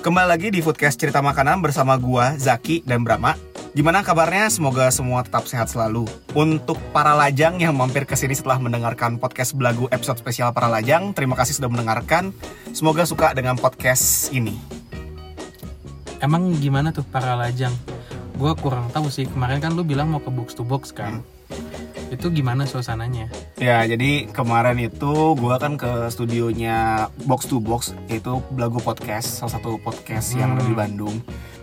[0.00, 3.36] Kembali lagi di Foodcast Cerita Makanan bersama gua, Zaki, dan Brahma.
[3.76, 4.48] Gimana kabarnya?
[4.48, 6.08] Semoga semua tetap sehat selalu.
[6.32, 11.12] Untuk para lajang yang mampir ke sini setelah mendengarkan podcast Belagu episode spesial para lajang,
[11.12, 12.32] terima kasih sudah mendengarkan.
[12.72, 14.56] Semoga suka dengan podcast ini.
[16.24, 17.76] Emang gimana tuh para lajang?
[18.40, 19.28] Gue kurang tahu sih.
[19.28, 21.20] Kemarin kan lu bilang mau ke box to box kan?
[22.10, 23.30] Itu gimana suasananya?
[23.54, 29.54] Ya, jadi kemarin itu gua kan ke studionya Box to Box, yaitu Belagu Podcast, salah
[29.54, 30.58] satu podcast yang Hmm.
[30.58, 31.16] ada di Bandung.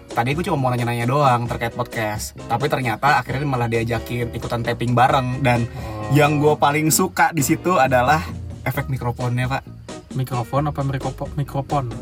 [0.08, 4.98] Tadi gue cuma mau nanya-nanya doang terkait podcast, tapi ternyata akhirnya malah diajakin ikutan taping
[4.98, 5.68] bareng dan
[6.10, 8.24] yang gue paling suka di situ adalah
[8.64, 9.62] efek mikrofonnya pak.
[10.16, 11.94] Mikrofon apa mikropo- mikrofon?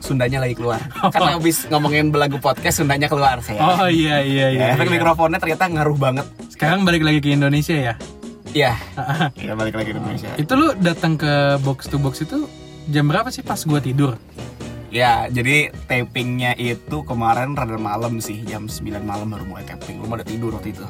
[0.00, 0.82] Sundanya lagi keluar.
[1.14, 3.60] Karena habis ngomongin belagu podcast, Sundanya keluar saya.
[3.60, 4.64] Oh iya iya iya.
[4.64, 4.94] Ya, efek iya.
[4.98, 6.26] mikrofonnya ternyata ngaruh banget.
[6.58, 7.94] Sekarang balik lagi ke Indonesia ya?
[8.50, 8.74] Iya.
[9.38, 10.26] Iya balik lagi ke Indonesia.
[10.34, 12.50] itu lu datang ke box to box itu
[12.90, 14.18] jam berapa sih pas gua tidur?
[14.90, 20.02] Ya, jadi tapingnya itu kemarin rada malam sih, jam 9 malam baru mulai taping.
[20.02, 20.82] Lu udah tidur waktu itu.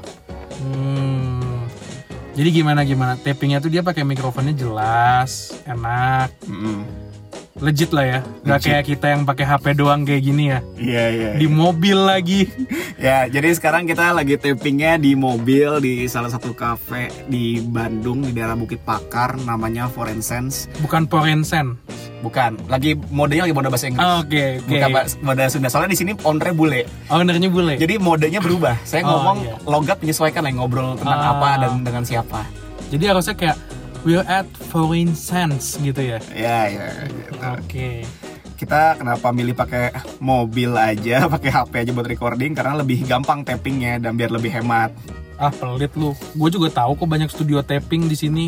[0.65, 1.69] Hmm.
[2.33, 3.21] Jadi gimana gimana?
[3.21, 6.87] Tappingnya tuh dia pakai mikrofonnya jelas, enak, Mm-mm.
[7.61, 8.19] Legit lah ya.
[8.45, 10.59] Gak kayak kita yang pakai HP doang kayak gini ya.
[10.75, 11.29] Iya, iya.
[11.35, 12.41] Di mobil lagi.
[12.99, 18.35] Ya, jadi sekarang kita lagi tapingnya di mobil di salah satu cafe di Bandung di
[18.35, 20.67] daerah Bukit Pakar namanya Foreign Sense.
[20.83, 21.79] Bukan Porensen.
[22.19, 24.03] Bukan, lagi modenya lagi mode bahasa Inggris.
[24.03, 24.67] Oh, Oke oke.
[24.67, 25.71] Bukan bahasa- mode Sunda.
[25.71, 26.81] Soalnya di sini ownernya bule.
[27.07, 27.75] Ownernya bule.
[27.79, 28.75] Jadi modenya berubah.
[28.83, 29.55] Saya Oh, ngomong iya.
[29.63, 31.33] logat menyesuaikan lah ngobrol tentang Ah.
[31.39, 32.43] apa dan dengan siapa.
[32.91, 33.57] Jadi harusnya kayak
[34.05, 36.19] we're at Foreign Sense gitu ya.
[36.35, 36.89] Ya, ya.
[37.07, 37.33] gitu.
[37.39, 37.89] Oke.
[38.59, 44.03] Kita kenapa milih pakai mobil aja, pakai HP aja buat recording karena lebih gampang tappingnya
[44.03, 44.91] dan biar lebih hemat.
[45.39, 46.13] Ah pelit lu.
[46.35, 48.47] Gue juga tahu kok banyak studio tapping di sini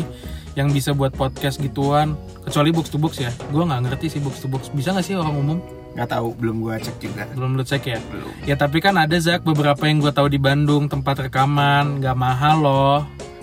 [0.59, 2.19] yang bisa buat podcast gituan.
[2.43, 3.31] Kecuali box to box ya.
[3.49, 4.67] Gue nggak ngerti sih box to box.
[4.75, 5.59] Bisa nggak sih orang umum?
[5.91, 7.27] Nggak tahu, belum gua cek juga.
[7.35, 7.99] Belum lu cek ya?
[8.07, 8.31] Belum.
[8.47, 12.55] Ya tapi kan ada Zak beberapa yang gue tahu di Bandung tempat rekaman nggak mahal
[12.63, 12.99] loh.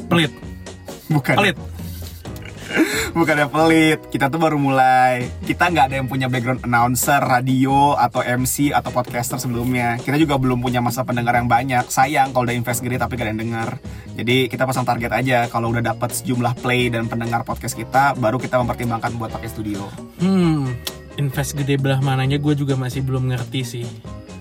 [0.08, 0.32] Pelit,
[1.12, 1.36] Bukan.
[1.36, 1.56] pelit.
[3.18, 5.26] Bukannya pelit, kita tuh baru mulai.
[5.44, 9.96] Kita nggak ada yang punya background announcer, radio, atau MC, atau podcaster sebelumnya.
[9.98, 11.88] Kita juga belum punya masa pendengar yang banyak.
[11.88, 13.68] Sayang kalau udah invest gede tapi gak ada yang dengar.
[14.18, 15.38] Jadi kita pasang target aja.
[15.48, 19.88] Kalau udah dapat sejumlah play dan pendengar podcast kita, baru kita mempertimbangkan buat pakai studio.
[20.20, 20.74] Hmm,
[21.16, 23.86] invest gede belah mananya gue juga masih belum ngerti sih.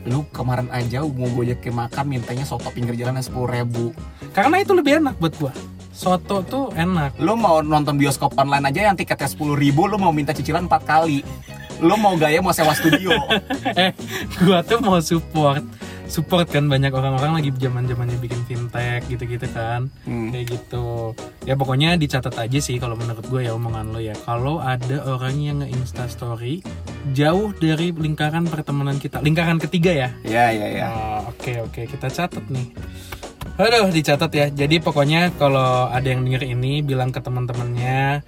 [0.08, 3.92] Lu kemarin aja mau gojekin makan mintanya soto pinggir jalan sepuluh ribu.
[4.32, 5.77] Karena itu lebih enak buat gue.
[5.98, 7.18] Soto tuh enak.
[7.18, 10.86] Lu mau nonton bioskop online aja yang tiketnya sepuluh ribu, lu mau minta cicilan empat
[10.86, 11.26] kali.
[11.82, 13.18] Lu mau gaya mau sewa studio.
[13.82, 13.98] eh,
[14.38, 15.66] gue tuh mau support.
[16.08, 19.90] Support kan banyak orang-orang lagi zaman zamannya bikin fintech gitu-gitu kan.
[20.06, 20.30] Hmm.
[20.30, 21.18] Kayak gitu.
[21.50, 24.14] Ya pokoknya dicatat aja sih kalau menurut gue ya omongan lo ya.
[24.22, 26.62] Kalau ada orang yang nge-insta story
[27.12, 29.18] jauh dari lingkaran pertemanan kita.
[29.26, 30.10] Lingkaran ketiga ya.
[30.22, 30.88] Ya, ya, ya.
[30.94, 32.70] Oh, Oke oke kita catat nih.
[33.58, 34.46] Aduh dicatat ya.
[34.54, 38.22] Jadi pokoknya kalau ada yang denger ini bilang ke teman-temannya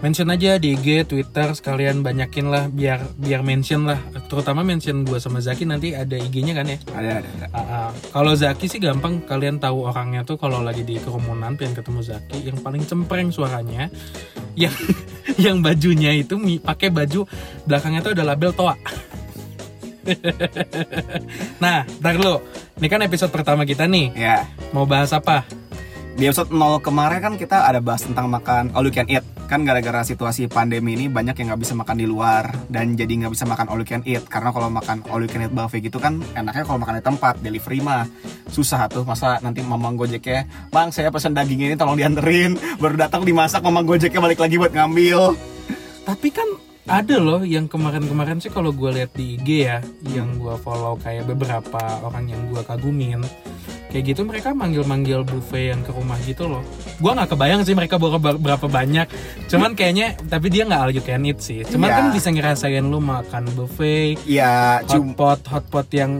[0.00, 4.00] mention aja di IG, Twitter sekalian banyakin lah biar biar mention lah.
[4.32, 6.80] Terutama mention gua sama Zaki nanti ada IG-nya kan ya.
[6.88, 7.46] Ada, ada, ada.
[7.52, 7.88] Ah, ah.
[8.16, 12.38] Kalau Zaki sih gampang kalian tahu orangnya tuh kalau lagi di kerumunan pengen ketemu Zaki
[12.40, 13.92] yang paling cempreng suaranya
[14.56, 14.72] yang
[15.44, 17.28] yang bajunya itu pakai baju
[17.68, 18.72] belakangnya tuh ada label toa.
[21.62, 22.42] nah, ntar dulu.
[22.82, 24.12] Ini kan episode pertama kita nih.
[24.14, 24.46] Ya.
[24.74, 25.46] Mau bahas apa?
[26.12, 29.64] Di episode 0 kemarin kan kita ada bahas tentang makan all you can eat Kan
[29.64, 33.48] gara-gara situasi pandemi ini banyak yang nggak bisa makan di luar Dan jadi nggak bisa
[33.48, 36.20] makan all you can eat Karena kalau makan all you can eat buffet gitu kan
[36.36, 38.04] enaknya kalau makan di tempat, delivery mah
[38.52, 43.24] Susah tuh, masa nanti mamang gojeknya Bang saya pesan daging ini tolong dianterin Baru datang
[43.24, 45.32] dimasak mamang gojeknya balik lagi buat ngambil
[46.04, 46.48] Tapi kan
[46.82, 51.24] ada loh yang kemarin-kemarin sih kalau gue lihat di IG ya, yang gue follow kayak
[51.24, 53.22] beberapa orang yang gue kagumin,
[53.88, 56.62] kayak gitu mereka manggil-manggil buffet yang ke rumah gitu loh.
[56.98, 59.06] Gue nggak kebayang sih mereka bawa ber- berapa banyak,
[59.46, 61.62] cuman kayaknya tapi dia nggak all you can eat sih.
[61.62, 61.96] Cuman Iya.
[61.96, 66.18] kan bisa ngerasain lu makan buffet, Ya cum- hotpot, hotpot yang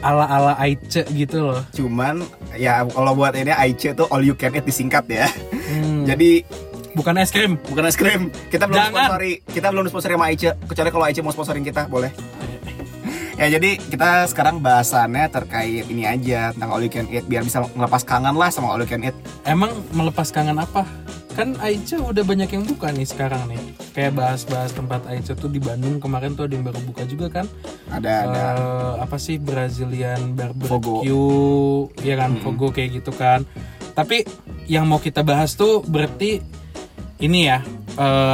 [0.00, 1.60] ala-ala Aice gitu loh.
[1.70, 2.24] cuman
[2.56, 5.28] ya kalau buat ini Aice tuh all you can eat disingkat ya
[5.70, 6.02] Hmm.
[6.02, 6.42] Jadi
[6.94, 7.58] bukan es krim.
[7.70, 8.30] bukan es krim.
[8.48, 8.92] Kita belum Jangan.
[9.10, 10.50] sponsori, kita belum sponsori sama Aice.
[10.66, 12.10] Kecuali kalau Aice mau sponsorin kita, boleh.
[13.40, 17.64] Ya jadi kita sekarang bahasannya terkait ini aja tentang all you can eat biar bisa
[17.72, 19.16] ngelepas kangen lah sama all you can eat.
[19.48, 20.84] Emang melepas kangen apa?
[21.32, 23.56] Kan Aice udah banyak yang buka nih sekarang nih.
[23.96, 27.48] Kayak bahas-bahas tempat Aice tuh di Bandung kemarin tuh ada yang baru buka juga kan.
[27.88, 28.44] Ada ada.
[28.60, 30.36] Eh, apa sih Brazilian
[30.68, 31.00] Fogo.
[31.00, 32.36] barbecue, ya kan.
[32.44, 33.48] Fogo kayak gitu kan.
[33.96, 34.28] Tapi
[34.68, 36.44] yang mau kita bahas tuh berarti
[37.20, 37.60] ini ya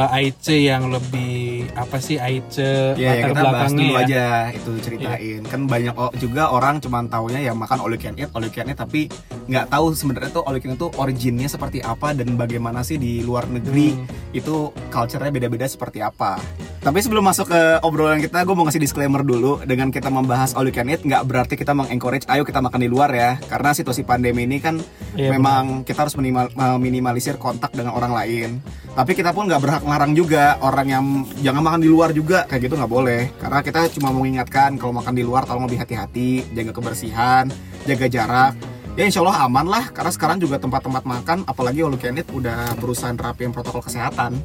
[0.07, 3.99] Aice yang lebih apa sih Aice Ya, ya latar kita bahas belakangnya dulu ya.
[3.99, 5.41] aja itu ceritain.
[5.43, 8.63] Kan banyak juga orang cuman taunya ya makan all you can eat, all you can
[8.65, 9.11] eat tapi
[9.45, 12.95] nggak tahu sebenarnya tuh all you can eat tuh originnya seperti apa dan bagaimana sih
[12.95, 14.07] di luar negeri Hmm.
[14.31, 14.55] itu
[14.87, 16.39] culture-nya beda-beda seperti apa.
[16.77, 20.63] Tapi sebelum masuk ke obrolan kita, gue mau ngasih disclaimer dulu dengan kita membahas all
[20.63, 23.35] you can eat nggak berarti kita mengencourage ayo kita makan di luar ya.
[23.41, 24.79] Karena situasi pandemi ini kan
[25.13, 28.49] Iya, memang kita harus minimal- meminimalisir kontak dengan orang lain.
[28.97, 31.05] Tapi kita pun nggak berhak ngelarang juga orang yang
[31.45, 33.21] jangan makan di luar juga kayak gitu nggak boleh.
[33.37, 37.45] Karena kita cuma mengingatkan kalau makan di luar tolong lebih hati-hati, jaga kebersihan,
[37.85, 38.53] jaga jarak.
[38.97, 43.13] Ya insya Allah aman lah karena sekarang juga tempat-tempat makan apalagi all can udah perusahaan
[43.13, 44.41] terapin protokol kesehatan.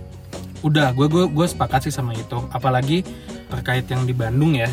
[0.63, 2.39] Udah, gue gue gue sepakat sih sama itu.
[2.55, 3.03] Apalagi
[3.51, 4.71] terkait yang di Bandung ya.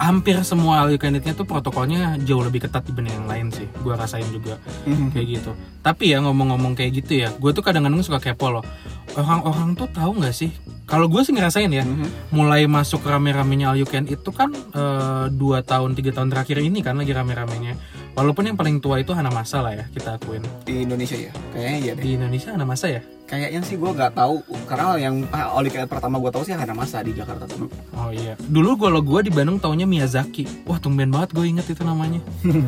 [0.00, 3.68] Hampir semua all you can eat-nya tuh protokolnya jauh lebih ketat dibanding yang lain sih.
[3.84, 4.56] Gue rasain juga
[4.86, 5.52] kayak gitu.
[5.84, 8.64] Tapi ya ngomong-ngomong kayak gitu ya, gue tuh kadang-kadang suka kepo loh.
[9.12, 10.56] Orang-orang tuh tahu nggak sih?
[10.90, 12.34] Kalau gue sih ngerasain ya, Mhm.
[12.34, 16.58] mulai masuk rame-ramenya all you can eat tuh kan eh, dua tahun tiga tahun terakhir
[16.58, 17.78] ini kan lagi rame-ramenya.
[18.18, 20.42] Walaupun yang paling tua itu Hanamasa lah ya kita akuin.
[20.66, 22.02] Di Indonesia ya, kayaknya iya deh.
[22.02, 23.00] Di Indonesia Hanamasa ya?
[23.30, 26.42] Kayaknya sih gue nggak tahu karena yang ah, all you can eat pertama gue tahu
[26.42, 27.70] sih ada masa di Jakarta tuh.
[27.94, 28.34] Oh iya.
[28.42, 30.66] Dulu kalau gue di Bandung taunya Miyazaki.
[30.66, 32.18] Wah tumben banget gue inget itu namanya.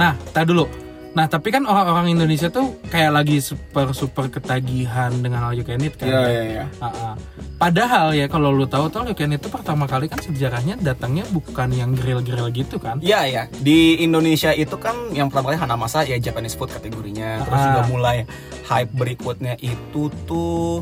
[0.00, 0.66] nah, tak dulu.
[1.12, 5.76] Nah, tapi kan orang-orang Indonesia tuh kayak lagi super super ketagihan dengan all you can
[5.84, 6.08] eat kan.
[6.08, 6.64] Iya iya iya.
[6.80, 7.14] Ah, ah.
[7.60, 10.80] Padahal ya kalau lu tahu tuh all you can eat itu pertama kali kan sejarahnya
[10.80, 12.96] datangnya bukan yang grill-grill gitu kan.
[13.04, 17.44] Iya ya, di Indonesia itu kan yang pertama kali Hanamasa ya Japanese food kategorinya.
[17.44, 17.64] Terus Ah.
[17.68, 18.16] juga mulai
[18.72, 20.80] hype berikutnya itu tuh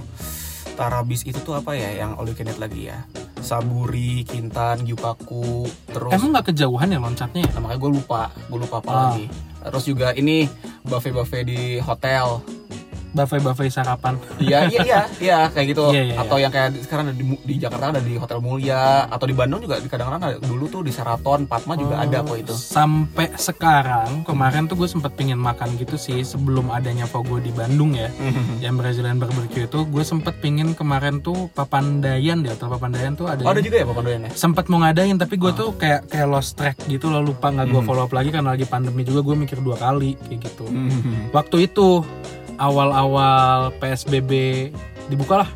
[0.80, 3.04] Tarabis itu tuh apa ya yang all you can eat lagi ya?
[3.40, 7.50] Saburi, Kintan, Gyukaku, terus Emang nggak kejauhan ya loncatnya ya?
[7.52, 8.96] Nah, makanya gue lupa, gue lupa apa Ah.
[9.12, 9.24] lagi.
[9.60, 10.48] Terus juga ini
[10.80, 12.40] buffet-buffet di hotel.
[13.10, 14.14] Buffet-buffet sarapan.
[14.38, 15.90] Iya iya iya iya kayak gitu.
[15.90, 19.24] Iya, iya, atau yang kayak sekarang ada di, di Jakarta ada di Hotel Mulia atau
[19.24, 22.38] di Bandung juga di kadang-kadang ada dulu tuh di Sheraton, Padma juga Oh, ada kok
[22.38, 22.54] itu.
[22.54, 27.92] Sampai sekarang kemarin tuh gue sempet pingin makan gitu sih sebelum adanya Fogo di Bandung
[27.92, 28.08] ya.
[28.58, 33.40] yang Brazilian barbecue itu gue sempet pingin kemarin tuh Papandayan deh atau Papandayan tuh ada
[33.40, 34.30] Oh, ada juga ya Pak Pandoyan ya?
[34.32, 37.76] sempet mau ngadain tapi gue tuh kayak kayak lost track gitu loh lupa nggak gue
[37.76, 37.88] Hmm.
[37.88, 41.30] follow up lagi karena lagi pandemi juga gue mikir dua kali kayak gitu Mhm.
[41.30, 42.04] waktu itu
[42.60, 44.30] awal-awal PSBB
[45.08, 45.50] dibuka lah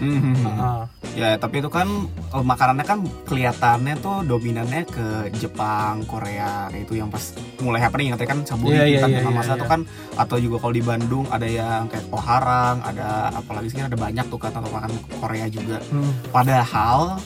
[0.00, 0.48] Mhm.
[0.56, 7.10] Ah, Ya tapi itu kan makanannya kan kelihatannya tuh dominannya ke Jepang, Korea itu yang
[7.12, 9.60] pas mulai happening yang tadi kan saburi Iya, iya, Kintan, iya, dengan iya, masa iya.
[9.60, 9.80] tuh kan
[10.16, 14.40] atau juga kalau di Bandung ada yang kayak Poharang, ada apalagi sih ada banyak tuh
[14.40, 15.82] kan atau makan Korea juga.
[15.84, 16.32] hmm.
[16.32, 17.18] Padahal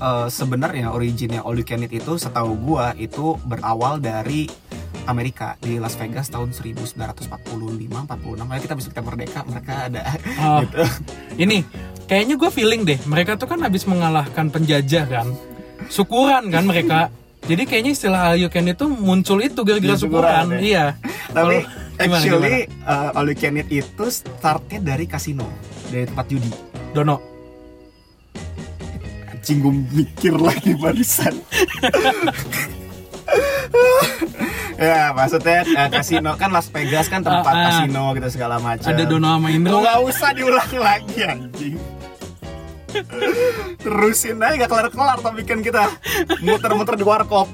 [0.00, 4.48] eh, sebenarnya originnya all you can eat itu setahu gua itu berawal dari
[5.06, 10.02] Amerika di Las Vegas tahun 1945 46 Makanya kita bisa kita merdeka mereka ada.
[10.40, 10.84] Oh, gitu.
[11.40, 11.64] ini
[12.10, 15.26] kayaknya gue feeling deh mereka tuh kan habis mengalahkan penjajah kan?
[15.88, 17.08] Syukuran kan mereka?
[17.48, 20.60] Jadi kayaknya istilah all you can itu muncul itu gara-gara syukuran, syukuran ya.
[20.60, 20.84] iya.
[21.32, 21.56] Tapi
[21.96, 25.48] gimana, actually uh, all you can eat itu startnya dari kasino,
[25.88, 26.52] dari tempat judi.
[26.92, 27.16] Dono.
[29.32, 31.34] Anjing gue mikir lagi barusan.
[34.80, 37.64] ya maksudnya uh, kasino kan Las Vegas kan tempat Ah, ah.
[37.68, 38.88] kasino gitu segala macam.
[38.88, 41.76] ada Dono sama Indro Nggak usah diulang lagi anjing.
[43.78, 45.94] Terusin aja gak kelar-kelar tapi kan kita
[46.40, 47.46] muter-muter di warkop.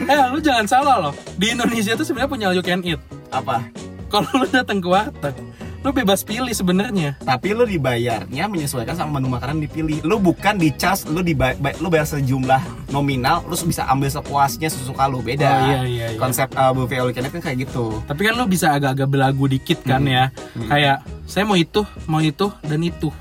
[0.00, 1.14] Eh, lu jangan salah loh.
[1.34, 2.96] Di Indonesia tuh sebenarnya punya you can eat.
[3.28, 3.68] Apa?
[4.08, 5.34] Kalau lu datang ke warteg,
[5.84, 7.20] lu bebas pilih sebenarnya.
[7.20, 10.00] Tapi lu dibayarnya menyesuaikan sama menu makanan dipilih.
[10.00, 15.20] Lu bukan dicas, lu dibayar, lu bayar sejumlah nominal, lu bisa ambil sepuasnya sesuka lu.
[15.20, 15.44] Beda.
[15.44, 16.18] Oh, iya, iya, iya.
[16.18, 18.00] Konsep uh, buffet all can kan kayak gitu.
[18.08, 20.08] Tapi kan lu bisa agak-agak belagu dikit kan Hmm.
[20.08, 20.24] ya.
[20.56, 20.68] Hmm.
[20.72, 20.96] Kayak
[21.28, 23.12] saya mau itu, mau itu dan itu.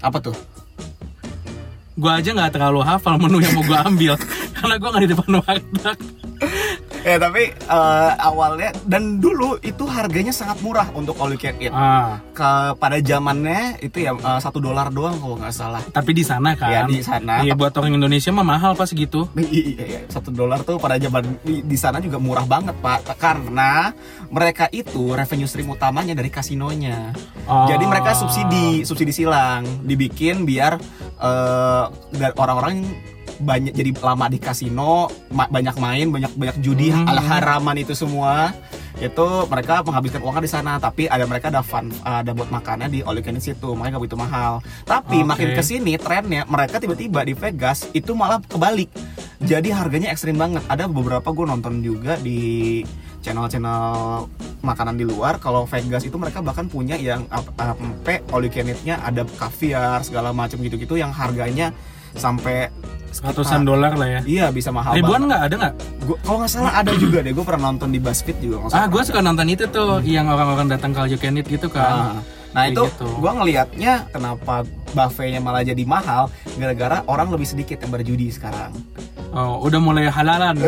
[0.00, 0.36] Apa tuh?
[1.96, 4.16] Gua aja nggak terlalu hafal menu yang mau gua ambil
[4.56, 5.98] karena gua nggak di depan warteg.
[7.00, 11.72] ya tapi eh, awalnya dan dulu itu harganya sangat murah untuk all you can eat.
[11.72, 15.80] Ah, Ke pada zamannya itu ya eh, satu dolar doang kalau nggak salah.
[15.88, 16.68] tapi di sana kan.
[16.68, 17.40] Ya, di sana.
[17.40, 19.28] Iya buat orang Indonesia mah mahal pas gitu.
[19.32, 23.96] Iya, iya, satu dolar tuh pada zaman di, di sana juga murah banget pak karena
[24.28, 27.62] mereka itu revenue stream utamanya dari kasinonya Oh.
[27.70, 30.82] jadi mereka subsidi subsidi silang dibikin biar
[32.10, 32.82] dan orang-orang
[33.38, 37.04] banyak jadi lama di kasino ma- banyak main banyak banyak judi Hmm.
[37.04, 38.54] ala haraman itu semua
[38.96, 43.00] itu mereka menghabiskan uangnya di sana tapi ada mereka ada fun ada buat makannya di
[43.00, 44.52] all you can eat situ makanya nggak begitu mahal
[44.84, 45.28] tapi Oke.
[45.28, 48.88] makin ke sini trennya mereka tiba-tiba di Vegas itu malah kebalik
[49.38, 52.80] jadi harganya ekstrim banget ada beberapa gue nonton juga di
[53.20, 54.24] channel-channel
[54.62, 57.26] makanan di luar kalau Vegas itu mereka bahkan punya yang
[57.58, 61.74] sampai all you can eat-nya ada kaviar segala macam gitu-gitu yang harganya
[62.16, 62.72] sampai
[63.16, 64.20] Ratusan dolar lah ya.
[64.28, 65.74] Iya bisa mahal Ribuan nggak ada nggak?
[66.04, 67.32] Gua, kalau nggak salah ada juga deh.
[67.32, 68.68] Gue pernah nonton di BuzzFeed juga.
[68.76, 72.20] Ah, gue suka nonton itu tuh, yang orang-orang datang ke Eat gitu kan.
[72.20, 72.20] Nah,
[72.56, 73.08] nah itu gitu.
[73.20, 74.64] gue ngelihatnya kenapa
[74.96, 78.72] buffetnya malah jadi mahal gara-gara orang lebih sedikit yang berjudi sekarang.
[79.36, 80.56] Oh, udah mulai halalan.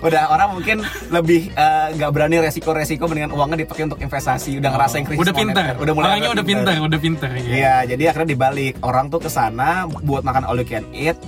[0.00, 0.80] Udah orang mungkin
[1.12, 4.56] lebih eh, nggak berani resiko-resiko mendingan uangnya dipakai untuk investasi.
[4.56, 5.76] Udah ngerasain krisis udah pintar.
[5.76, 7.44] Udah mulai Orangnya udah pintar, udah pintar ya.
[7.44, 8.80] Iya, jadi akhirnya dibalik.
[8.80, 11.20] Orang tuh ke sana buat makan all you can eat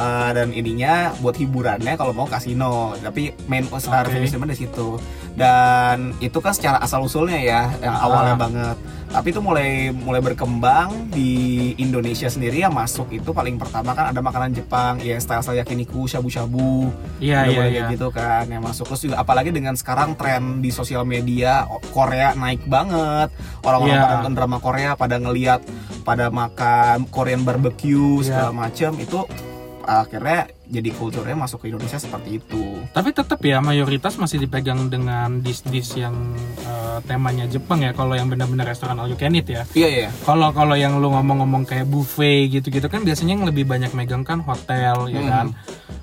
[0.00, 2.96] eh, dan ininya buat hiburannya kalau mau kasino.
[2.96, 3.84] Tapi main uh, Oke.
[4.08, 4.96] revenue streamnya di situ.
[5.30, 8.04] Dan itu kan secara asal usulnya ya, yang Ah.
[8.04, 8.76] awalnya banget.
[9.10, 11.30] Tapi itu mulai mulai berkembang di
[11.76, 16.94] Indonesia sendiri yang masuk itu paling pertama kan ada makanan Jepang, ya style-style yakiniku, shabu-shabu,
[17.18, 20.70] Iya, udah iya, kayak gitu kan yang masuk terus juga apalagi dengan sekarang tren di
[20.70, 25.60] sosial media Korea naik banget orang-orang pada nonton drama Korea pada ngeliat
[26.00, 28.46] pada makan Korean barbecue Iya.
[28.46, 29.26] segala macem itu
[29.82, 35.38] akhirnya jadi kulturnya masuk ke Indonesia seperti itu Tapi tetap ya mayoritas masih dipegang dengan
[35.38, 36.14] dis-dis yang
[36.60, 37.90] eh, temanya Jepang ya.
[37.90, 39.62] Kalau yang benar-benar restoran all you can eat ya.
[39.72, 43.90] iya iya Kalau kalau yang lu ngomong-ngomong kayak buffet gitu-gitu kan biasanya yang lebih banyak
[43.90, 45.28] megang kan hotel ya Hmm.
[45.28, 45.46] kan.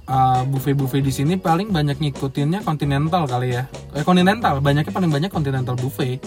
[0.08, 3.68] Eh, buffet-buffet di sini paling banyak ngikutinnya continental kali ya.
[3.92, 6.20] Eh continental, banyaknya paling banyak continental buffet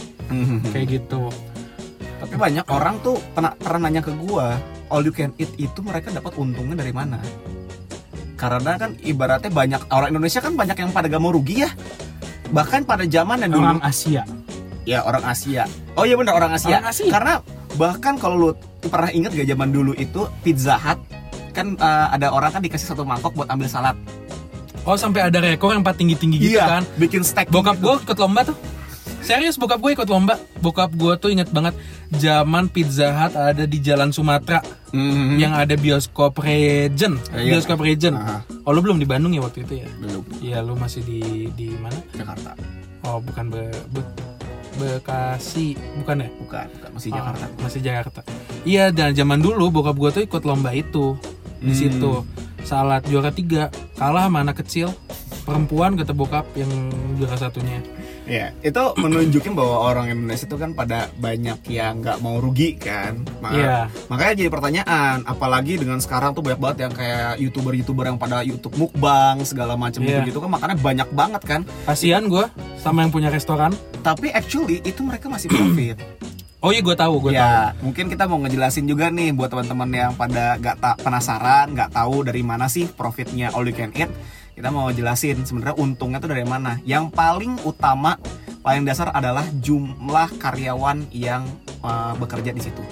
[0.71, 1.29] kayak gitu.
[2.21, 4.53] tapi banyak orang tuh pernah pernah nanya ke gua
[4.91, 7.23] all you can eat itu mereka dapat untungnya dari mana
[8.37, 11.71] karena kan ibaratnya banyak orang Indonesia kan banyak yang pada gak mau rugi ya
[12.51, 14.23] bahkan pada zaman yang dulu Orang Asia.
[14.89, 15.65] Ya orang Asia.
[15.95, 16.81] Oh iya benar orang Asia.
[16.81, 17.13] Orang Asia.
[17.13, 17.35] Karena
[17.79, 18.51] bahkan kalau lu
[18.91, 20.99] pernah inget gak zaman dulu itu Pizza Hut
[21.51, 23.95] kan eh, ada orang kan dikasih satu mangkok buat ambil salad.
[24.89, 26.83] Oh sampai ada rekor yang paling tinggi-tinggi gitu kan.
[26.97, 27.53] bikin steak.
[27.53, 27.87] Bokap gitu.
[27.87, 28.57] gue ikut lomba tuh.
[29.21, 30.35] Serius bokap gue ikut lomba.
[30.59, 31.77] Bokap gue tuh inget banget
[32.11, 35.37] zaman Pizza Hut ada di Jalan Sumatera Mhm.
[35.37, 37.21] yang ada bioskop Regent.
[37.31, 37.55] Iya.
[37.55, 38.17] Bioskop Regent.
[38.17, 39.89] Aha, Oh lu belum di Bandung ya waktu itu ya?
[39.97, 41.97] belum Iya lu masih di di mana?
[42.11, 42.57] Jakarta.
[43.03, 44.13] Oh bukan be, Be-
[44.73, 46.29] Bekasi, bukan ya?
[46.39, 47.45] Bukan, bukan masih Ah, Jakarta.
[47.59, 48.21] masih Jakarta.
[48.63, 51.19] Iya dan zaman dulu bokap gue tuh ikut lomba itu
[51.59, 51.77] di Hmm.
[51.77, 52.13] situ.
[52.61, 54.93] Salad juara tiga kalah sama anak kecil
[55.43, 56.71] perempuan kata bokap yang
[57.15, 57.81] juara satunya.
[58.31, 63.27] Iya, itu menunjukin bahwa orang Indonesia itu kan pada banyak yang nggak mau rugi kan.
[63.43, 63.91] Ma- Iya.
[64.07, 68.79] Makanya jadi pertanyaan, apalagi dengan sekarang tuh banyak banget yang kayak youtuber-youtuber yang pada YouTube
[68.79, 70.23] mukbang segala macam Iya.
[70.23, 71.61] gitu-gitu kan makannya banyak banget kan.
[71.85, 72.47] Kasihan gue
[72.79, 73.75] sama yang punya restoran.
[74.01, 75.99] Tapi actually itu mereka masih profit.
[76.61, 77.41] Oh iya gue tahu gue tahu.
[77.41, 82.21] ya, mungkin kita mau ngejelasin juga nih buat teman-teman yang pada tak penasaran, nggak tahu
[82.21, 84.13] dari mana sih profitnya all you can eat.
[84.55, 86.77] Kita mau jelasin sebenarnya untungnya tuh dari mana.
[86.85, 88.19] Yang paling utama,
[88.61, 91.47] paling dasar adalah jumlah karyawan yang
[91.81, 92.83] uh, bekerja di situ.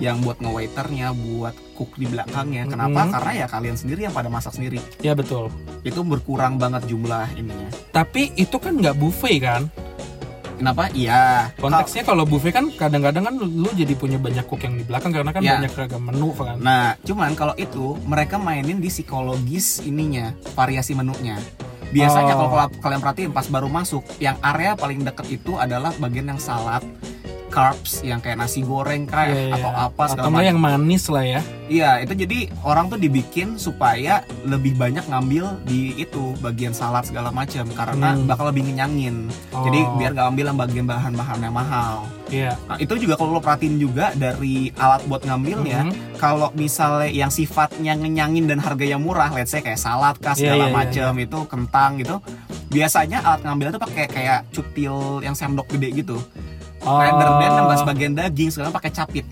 [0.00, 2.64] Yang buat nge-waiternya, buat cook di belakangnya.
[2.68, 3.00] Kenapa?
[3.04, 3.12] Mhm.
[3.12, 4.80] Karena ya kalian sendiri yang pada masak sendiri.
[5.04, 5.52] Ya betul.
[5.84, 7.68] Itu berkurang banget jumlah ininya.
[7.92, 9.68] Tapi itu kan nggak buffet kan?
[10.60, 10.92] Kenapa?
[10.92, 11.48] Iya.
[11.56, 15.32] Konteksnya kalau buffet kan kadang-kadang kan lu jadi punya banyak cook yang di belakang karena
[15.32, 15.56] kan Ya.
[15.56, 16.60] banyak ragam menu kan.
[16.60, 21.40] Nah, cuman kalau itu mereka mainin di psikologis ininya, variasi menunya.
[21.90, 22.38] Biasanya Oh.
[22.38, 26.38] kalau kal- kalian perhatiin pas baru masuk, yang area paling deket itu adalah bagian yang
[26.38, 26.84] salad,
[27.50, 29.54] carbs yang kayak nasi goreng kayak Iya, iya.
[29.58, 30.46] atau apa segala macam.
[30.46, 31.40] yang manis lah ya.
[31.66, 37.30] Iya, itu jadi orang tuh dibikin supaya lebih banyak ngambil di itu bagian salad segala
[37.30, 38.26] macam karena Hmm.
[38.26, 39.30] bakal lebih ngenyangin.
[39.52, 39.94] Jadi Oh.
[39.94, 42.06] biar gak ambil yang bagian bahan-bahan yang mahal.
[42.26, 42.54] Iya.
[42.64, 45.92] Nah, itu juga kalau lo perhatiin juga dari alat buat ngambilnya, Mhm.
[46.16, 50.64] kalau misalnya yang sifatnya ngenyangin dan harganya murah, let's say kayak salad kah Iya, segala
[50.64, 52.16] iya, macam itu kentang gitu.
[52.68, 56.18] Biasanya alat ngambilnya tuh pakai kayak cutil yang sendok gede gitu.
[56.82, 56.96] Oh.
[56.96, 59.26] Rather than nambah sebagian daging, sekarang pakai capit.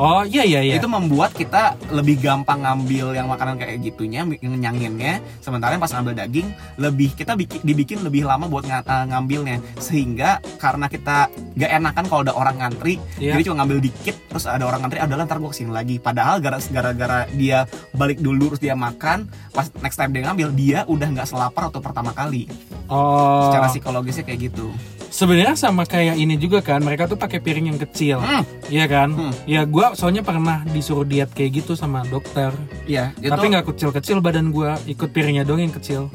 [0.00, 0.80] Oh iya iya iya.
[0.80, 5.20] Itu membuat kita lebih gampang ngambil yang makanan kayak gitunya, yang nyanginnya.
[5.44, 6.48] Sementara yang pas ngambil daging,
[6.80, 9.60] lebih kita bikin, dibikin lebih lama buat nga- eh, ngambilnya.
[9.76, 13.36] Sehingga karena kita gak enakan kalau ada orang ngantri, Iya.
[13.36, 16.00] jadi cuma ngambil dikit, terus ada orang ngantri, adalah ntar gue ke sini lagi.
[16.00, 20.78] Padahal gara- gara-gara dia balik dulu terus dia makan, pas next time dia ngambil, dia
[20.88, 22.48] udah nggak selapar atau pertama kali.
[22.88, 23.52] Oh.
[23.52, 24.72] Secara psikologisnya kayak gitu.
[25.10, 28.16] Sebenarnya sama kayak ini juga kan, mereka tuh pakai piring yang kecil.
[28.16, 29.10] Hmm, Iya kan?
[29.10, 29.34] Hmm.
[29.42, 32.54] Ya gua soalnya pernah disuruh diet kayak gitu sama dokter.
[32.86, 33.10] iya.
[33.16, 36.06] itu- Tapi nggak kecil-kecil badan gua, ikut piringnya doang yang kecil.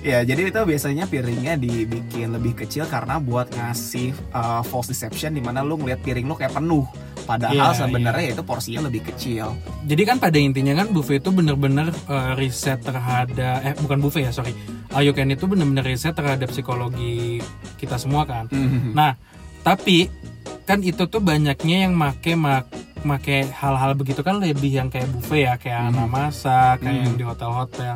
[0.00, 5.44] Ya, jadi itu biasanya piringnya dibikin lebih kecil karena buat ngasih uh, false deception di
[5.44, 6.88] mana lu ngeliat piring lu kayak penuh.
[7.20, 9.52] Padahal Iya, sebenarnya itu porsinya lebih kecil.
[9.84, 14.32] Jadi kan pada intinya kan buffet itu bener-bener eh, riset terhadap eh bukan buffet ya
[14.32, 14.56] sorry,
[14.90, 17.38] Can Eat itu bener-bener riset terhadap psikologi
[17.78, 18.50] kita semua kan.
[18.92, 19.14] Nah
[19.60, 20.10] tapi
[20.64, 22.66] kan itu tuh banyaknya yang make mak
[23.00, 25.90] make hal-hal begitu kan lebih yang kayak buffet ya kayak Hmm.
[25.94, 27.04] anak masak kayak Hmm.
[27.06, 27.94] yang di hotel-hotel.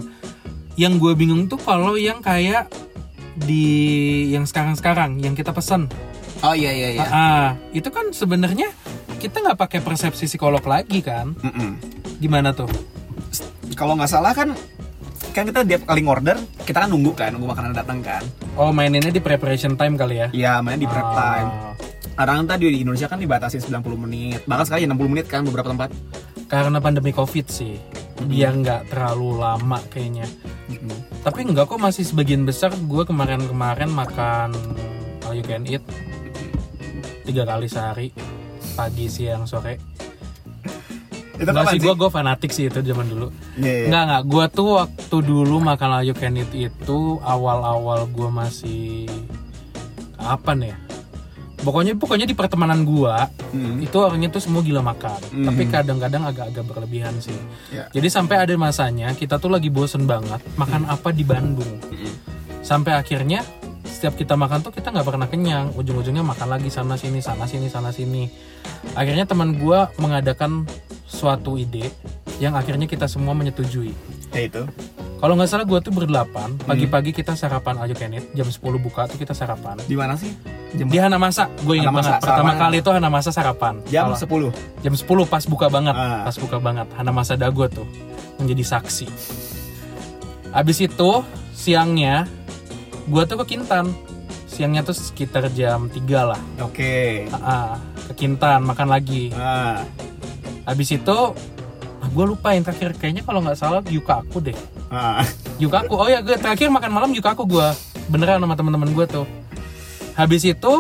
[0.75, 2.67] Yang gue bingung tuh kalau yang kayak
[3.35, 3.67] di
[4.31, 5.91] yang sekarang-sekarang yang kita pesan
[6.41, 7.07] Oh iya iya iya.
[7.07, 8.69] Ah, itu kan sebenarnya
[9.17, 11.33] kita nggak pakai persepsi psikolog lagi kan?
[11.41, 11.81] Mm-mm.
[12.21, 12.69] Gimana tuh?
[13.73, 14.53] Kalau nggak salah kan
[15.35, 18.23] kan kita tiap kali order kita kan nunggu kan nunggu makanan datang kan.
[18.55, 20.29] Oh maininnya di preparation time kali ya?
[20.31, 21.15] Iya, main di prep Ah.
[21.19, 21.51] time.
[22.15, 24.47] Kadang tadi di Indonesia kan dibatasi 90 menit.
[24.47, 25.91] Bahkan sekali 60 menit kan beberapa tempat.
[26.47, 27.75] Karena pandemi covid sih,
[28.31, 30.31] dia nggak terlalu lama kayaknya.
[30.71, 30.95] Mm-mm.
[31.27, 34.55] Tapi enggak kok masih sebagian besar gue kemarin-kemarin makan
[35.27, 35.83] all you can eat
[37.25, 38.09] tiga kali sehari
[38.79, 39.94] pagi siang sore.
[41.35, 43.29] Itu kapan sih gue gue fanatik sih itu zaman dulu.
[43.59, 43.87] Iya, iya.
[43.91, 49.11] Enggak enggak, gue tuh waktu dulu makan all you can eat itu awal-awal gue masih
[50.15, 50.77] kapan ya?
[51.65, 53.25] Pokoknya pokoknya di pertemanan gua
[53.57, 53.81] Mm.
[53.81, 55.47] itu orangnya tuh semua gila makan, Mhm.
[55.49, 57.33] tapi kadang-kadang agak-agak berlebihan sih.
[57.73, 57.89] Ya.
[57.89, 61.81] Jadi sampai ada masanya kita tuh lagi bosen banget makan apa di Bandung.
[61.89, 62.13] Mm-mm.
[62.61, 63.41] Sampai akhirnya
[63.81, 67.73] setiap kita makan tuh kita nggak pernah kenyang, ujung-ujungnya makan lagi sana sini sana sini
[67.73, 68.29] sana sini.
[68.93, 70.69] Akhirnya teman gua mengadakan
[71.15, 71.95] suatu ide
[72.37, 73.95] yang akhirnya kita semua menyetujui.
[74.29, 74.67] Ya itu.
[75.15, 79.17] Kalau nggak salah gua tuh berdelapan, pagi-pagi kita sarapan aja Kenit, jam 10 buka tuh
[79.17, 79.79] kita sarapan.
[79.81, 80.29] Di mana sih?
[80.75, 82.21] Jam Di Hanamasa, gue ingat Hanamasa, banget.
[82.21, 82.61] Pertama sarapan.
[82.61, 83.75] kali itu Hanamasa sarapan.
[83.87, 84.51] jam Kalau- 10.
[84.83, 86.27] jam 10 pas buka banget Ah.
[86.27, 87.87] pas buka banget Hanamasa Dago tuh
[88.37, 89.07] menjadi saksi
[90.51, 91.11] abis itu
[91.53, 92.27] siangnya
[93.07, 93.95] gua tuh ke Kintan
[94.45, 97.27] siangnya tuh sekitar jam 3 lah Oke.
[97.33, 99.83] Ah, ke Kintan makan lagi Ah.
[100.65, 101.19] Abis itu
[102.01, 104.57] ah, gue lupa yang terakhir kayaknya kalau nggak salah Yukaku deh
[104.89, 105.25] Ah.
[105.63, 107.73] Yukaku oh ya gue terakhir makan malam Yukaku gua
[108.07, 109.27] beneran sama teman-teman gue tuh
[110.15, 110.75] habis itu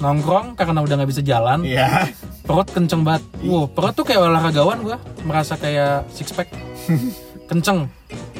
[0.00, 2.08] nongkrong karena udah nggak bisa jalan Iya.
[2.42, 3.22] perut kenceng banget.
[3.44, 6.50] Wow, perut tuh kayak olahragawan gua, merasa kayak six pack.
[7.52, 7.86] kenceng.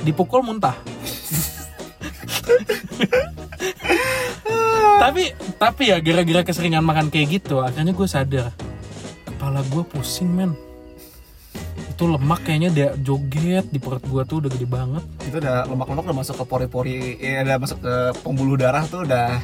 [0.02, 0.74] Dipukul muntah.
[4.98, 8.50] tapi tapi ya gara-gara keseringan makan kayak gitu, akhirnya gue sadar
[9.40, 10.52] kepala gue pusing men.
[11.88, 15.00] Itu lemak kayaknya dia joget di perut gue tuh udah gede banget.
[15.24, 19.40] itu udah lemak-lemak udah masuk ke pori-pori ya udah masuk ke pembuluh darah tuh udah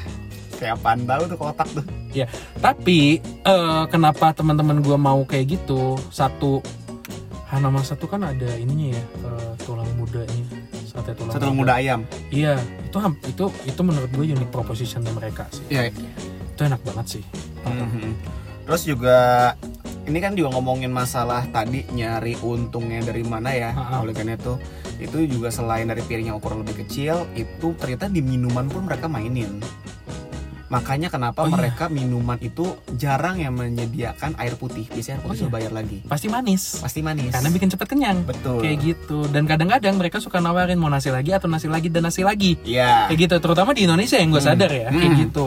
[0.60, 1.80] kayak pandau tuh kotak tuh
[2.12, 2.28] Ya,
[2.60, 5.96] tapi eh, kenapa teman-teman gue mau kayak gitu?
[6.08, 6.60] Satu,
[7.48, 10.44] Hanamasa tuh kan ada ininya ya, eh, tulang mudanya,
[10.84, 12.96] sate tulang, satu muda ayam Iya, itu
[13.28, 15.64] itu itu menurut gue unique proposition mereka sih.
[15.72, 15.88] ya
[16.52, 17.24] Itu enak banget sih.
[18.66, 19.54] terus juga
[20.06, 24.00] ini kan juga ngomongin masalah tadi nyari untungnya dari mana ya Ha-ha.
[24.00, 24.54] oleh karena itu
[24.96, 29.06] itu juga selain dari piring yang ukuran lebih kecil itu ternyata di minuman pun mereka
[29.06, 29.58] mainin
[30.66, 31.54] makanya kenapa Oh, iya.
[31.56, 35.54] mereka minuman itu jarang yang menyediakan air putih biasanya air putih Oh, iya.
[35.54, 36.62] bayar lagi Pasti manis.
[36.76, 38.18] pasti manis Karena bikin cepet kenyang.
[38.24, 39.18] betul Kayak gitu.
[39.28, 42.58] Dan kadang-kadang mereka suka nawarin mau nasi lagi atau nasi lagi dan nasi lagi.
[42.62, 43.06] Iya.
[43.06, 43.34] Kayak gitu.
[43.40, 44.50] Terutama di Indonesia yang gue Hmm.
[44.50, 44.88] sadar ya.
[44.90, 45.22] Kayak Hmm.
[45.22, 45.44] gitu.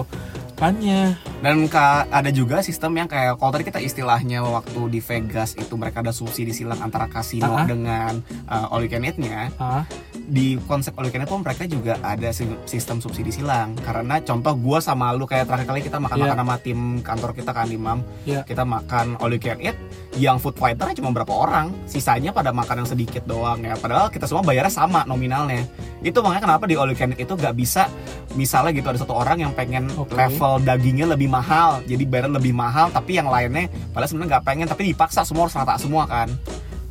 [0.59, 5.55] Makanya Dan ka- ada juga sistem yang kayak kalau tadi kita istilahnya waktu di Vegas
[5.55, 7.63] itu mereka ada subsidi silang antara kasino Ah.
[7.63, 9.47] dengan uh, all you can eat-nya.
[9.55, 13.71] ah, Di konsep all you can eat pun mereka juga ada si- sistem subsidi silang.
[13.77, 16.43] Karena contoh gua sama lu kayak terakhir kali kita makan-makan Iya.
[16.43, 18.03] sama tim kantor kita kan di MAM.
[18.25, 18.43] Iya.
[18.43, 19.79] Kita makan all you can eat
[20.19, 23.79] yang food fighter cuma berapa orang, sisanya pada makan yang sedikit doang ya.
[23.79, 25.63] Padahal kita semua bayarnya sama nominalnya.
[26.03, 27.85] Itu makanya kenapa di all you can eat itu gak bisa
[28.33, 30.13] misalnya gitu ada satu orang yang pengen Oke.
[30.13, 34.67] level dagingnya lebih mahal jadi bayar lebih mahal tapi yang lainnya padahal sebenarnya nggak pengen
[34.69, 36.29] tapi dipaksa semua harus rata semua kan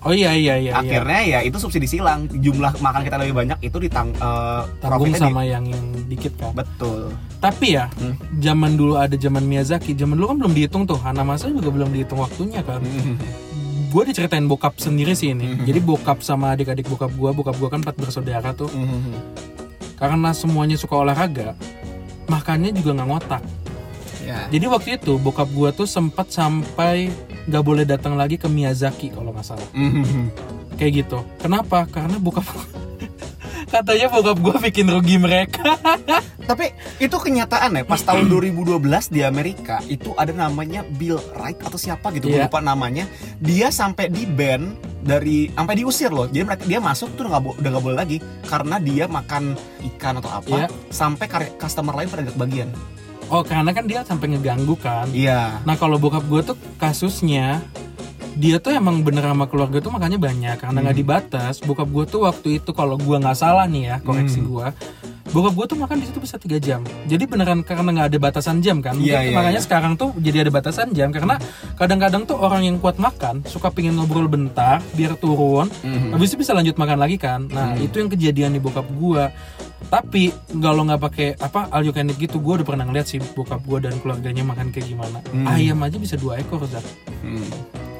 [0.00, 0.70] Oh iya iya iya.
[0.70, 0.72] iya.
[0.74, 5.18] akhirnya ya itu subsidi silang jumlah makan kita lebih banyak itu ditang eh, tanggung profitnya
[5.18, 6.54] di- sama yang, yang dikit kan.
[6.54, 8.14] betul Tapi ya, Hmm.
[8.36, 10.98] zaman dulu ada zaman Miyazaki, zaman dulu kan belum dihitung tuh.
[10.98, 12.82] Hanamasa juga belum dihitung waktunya kan.
[13.88, 15.64] gue diceritain bokap sendiri sih ini Mhm.
[15.64, 19.16] jadi bokap sama adik-adik bokap gue bokap gue kan empat bersaudara tuh Mhm.
[19.96, 21.56] karena semuanya suka olahraga
[22.26, 23.40] makannya juga nggak ngotak
[24.20, 24.44] Ya.
[24.46, 27.08] jadi waktu itu bokap gue tuh sempat sampai
[27.48, 30.28] nggak boleh datang lagi ke Miyazaki kalau nggak salah Mhm.
[30.76, 32.44] kayak gitu kenapa karena bokap
[33.72, 35.64] katanya bokap gue bikin rugi mereka
[36.48, 38.80] Tapi itu kenyataan ya, pas tahun 2012
[39.12, 42.48] di Amerika itu ada namanya Bill Wright atau siapa gitu, gue Iya.
[42.48, 43.04] lupa namanya.
[43.36, 44.72] Dia sampai di ban
[45.04, 46.24] dari sampai diusir loh.
[46.24, 48.16] Jadi mereka dia masuk tuh nggak udah nggak boleh lagi
[48.48, 49.60] karena dia makan
[49.92, 50.68] ikan atau apa Iya.
[50.88, 51.28] sampai
[51.60, 52.72] customer lain pada bagian.
[53.28, 55.60] Oh karena kan dia sampai ngeganggu kan Iya.
[55.62, 57.60] Nah kalau bokap gue tuh kasusnya
[58.34, 61.02] dia tuh emang bener sama keluarga tuh makanya banyak karena nggak Hmm.
[61.02, 61.58] dibatas.
[61.58, 64.46] Bokap gue tuh waktu itu kalau gue nggak salah nih ya koreksi Hmm.
[64.46, 64.66] gue,
[65.28, 66.86] bokap gue tuh makan di situ bisa tiga jam.
[67.04, 68.94] Jadi beneran karena nggak ada batasan jam kan.
[68.94, 69.66] Iya, iya, makanya iya.
[69.66, 71.34] sekarang tuh jadi ada batasan jam karena
[71.74, 76.14] kadang-kadang tuh orang yang kuat makan suka pingin ngobrol bentar biar turun, Mhm.
[76.14, 77.42] habis itu bisa lanjut makan lagi kan.
[77.44, 77.82] Nah Hmm.
[77.82, 79.24] itu yang kejadian di bokap gue.
[79.88, 83.22] Tapi kalau nggak pakai apa all you can eat gitu, gue udah pernah ngeliat sih
[83.22, 85.22] bokap gue dan keluarganya makan kayak gimana.
[85.30, 85.46] Hmm.
[85.46, 86.82] Ayam aja bisa dua ekor, Zak.
[87.22, 87.46] Hmm.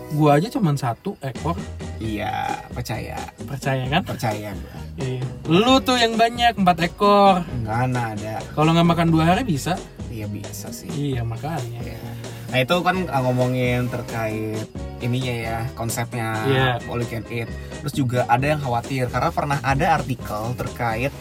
[0.09, 1.53] Gua aja cuman satu ekor,
[2.01, 4.03] Iya, percaya, percaya kan?
[4.07, 4.77] percaya gue.
[5.05, 5.23] Iya.
[5.45, 7.45] Lu tuh yang banyak empat ekor.
[7.45, 8.41] Enggak ada.
[8.57, 9.77] Kalau nggak makan dua hari bisa.
[10.09, 10.89] Iya bisa sih.
[10.89, 11.85] Iya makanya.
[11.85, 12.01] Iya.
[12.49, 14.65] Nah itu kan uh, ngomongin terkait
[14.99, 16.69] ininya ya konsepnya Iya.
[16.89, 17.47] all you can eat.
[17.85, 21.13] Terus juga ada yang khawatir karena pernah ada artikel terkait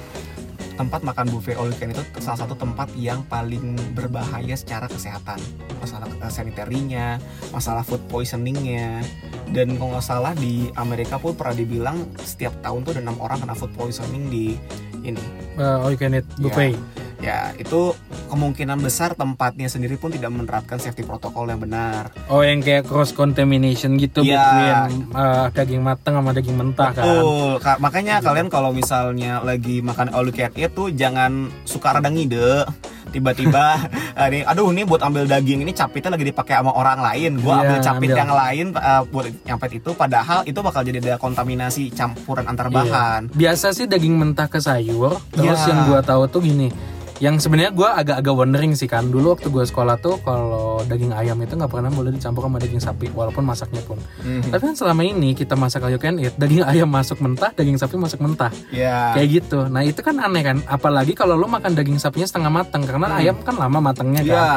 [0.78, 5.42] tempat makan buffet all you can itu salah satu tempat yang paling berbahaya secara kesehatan.
[5.82, 7.18] Masalah uh, sanitarinya
[7.50, 9.02] masalah food poisoningnya.
[9.50, 13.42] Dan kalau nggak salah di Amerika pun pernah dibilang setiap tahun tuh ada enam orang
[13.42, 14.54] kena food poisoning di
[15.02, 15.24] ini.
[15.58, 16.78] Uh, all you can eat buffet.
[17.18, 22.60] Ya itu kemungkinan besar tempatnya sendiri pun tidak menerapkan safety protokol yang benar Oh yang
[22.60, 24.38] kayak cross contamination gitu Iya.
[24.86, 27.02] between uh, daging matang sama daging mentah kan.
[27.04, 31.90] Betul, Ka- makanya kalian kalau misalnya lagi makan all you can eat tuh jangan suka
[31.92, 32.70] rada ngide
[33.08, 33.80] tiba-tiba
[34.20, 37.54] eh, nih aduh ini buat ambil daging ini capitnya lagi dipakai sama orang lain gua
[37.56, 38.20] Iya, ambil capit ambil.
[38.20, 42.76] yang lain eh, buat nyampet itu padahal itu bakal jadi ada kontaminasi campuran antar Iya.
[42.76, 45.18] bahan Biasa sih daging mentah ke sayur.
[45.32, 45.68] Terus Iya.
[45.68, 46.70] yang gua tahu tuh gini.
[47.18, 51.42] Yang sebenarnya gua agak-agak wondering sih kan dulu waktu gua sekolah tuh kalau daging ayam
[51.42, 53.98] itu nggak pernah boleh dicampur sama daging sapi walaupun masaknya pun.
[54.22, 54.54] Mhm.
[54.54, 57.74] Tapi kan selama ini kita masak all you can eat, daging ayam masuk mentah, daging
[57.76, 58.54] sapi masuk mentah.
[58.70, 59.66] ya Kayak gitu.
[59.66, 60.58] Nah, itu kan aneh kan?
[60.70, 63.18] Apalagi kalau lu makan daging sapinya setengah matang karena Hmm.
[63.18, 64.30] ayam kan lama matangnya kan.
[64.30, 64.48] ya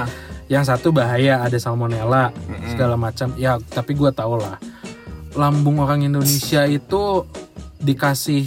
[0.51, 2.75] Yang satu bahaya ada salmonella Mhm.
[2.75, 3.33] segala macam.
[3.39, 4.61] Ya, tapi gua tau lah.
[5.33, 7.23] Lambung orang Indonesia itu
[7.79, 8.45] dikasih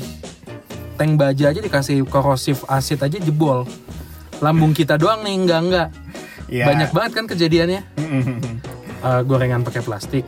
[0.93, 3.63] tank baja aja dikasih korosif asid aja jebol.
[4.43, 5.87] Lambung kita doang nih enggak enggak.
[6.51, 6.65] ya.
[6.67, 7.81] Banyak banget kan kejadiannya.
[9.03, 10.23] Eh, gorengan pakai plastik.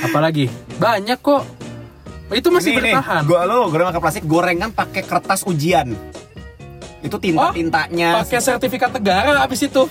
[0.00, 0.48] Apalagi
[0.80, 1.44] banyak kok.
[2.32, 3.28] Itu masih Ini bertahan.
[3.28, 5.92] gua lo goreng pakai plastik gorengan pakai kertas ujian
[7.00, 9.84] itu tinta tintanya Pakai sertifikat negara abis itu.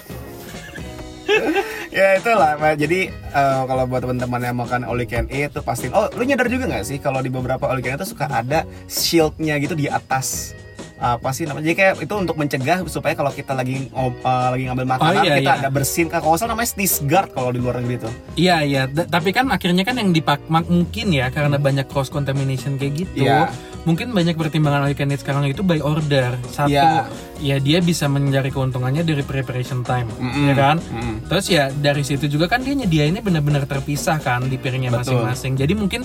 [1.93, 5.85] ya itulah jadi eh, kalau buat teman-teman yang makan all you can eat tuh pasti
[5.93, 8.25] oh lu nyadar juga nggak sih kalau di beberapa all you can eat tuh suka
[8.25, 10.57] ada shieldnya gitu di atas
[10.99, 14.63] apa sih namanya jadi kayak itu untuk mencegah supaya kalau kita lagi ngob- eh, lagi
[14.67, 15.59] ngambil makanan iya, kita iya.
[15.63, 19.07] ada bersin kalau salah namanya sneeze guard kalau di luar negeri tuh Iya iya, D-
[19.07, 23.27] tapi kan akhirnya kan yang dipak mungkin ya karena banyak cross contamination kayak gitu.
[23.27, 23.51] Iya.
[23.87, 26.35] Mungkin banyak pertimbangan can eat sekarang itu by order.
[26.51, 27.07] Satu, Iya.
[27.39, 30.51] ya dia bisa mencari keuntungannya dari preparation time, Mm-mm.
[30.51, 30.77] ya kan?
[30.83, 31.15] Mm.
[31.31, 35.55] Terus ya dari situ juga kan dia nyediainnya benar-benar terpisah kan di piringnya masing-masing.
[35.55, 36.03] Jadi mungkin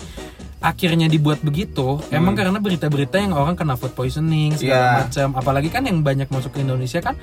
[0.64, 2.40] akhirnya dibuat begitu emang Hmm.
[2.40, 4.92] karena berita-berita yang orang kena food poisoning segala Iya.
[5.05, 5.29] macam.
[5.37, 7.20] Apalagi kan yang banyak masuk ke Indonesia kan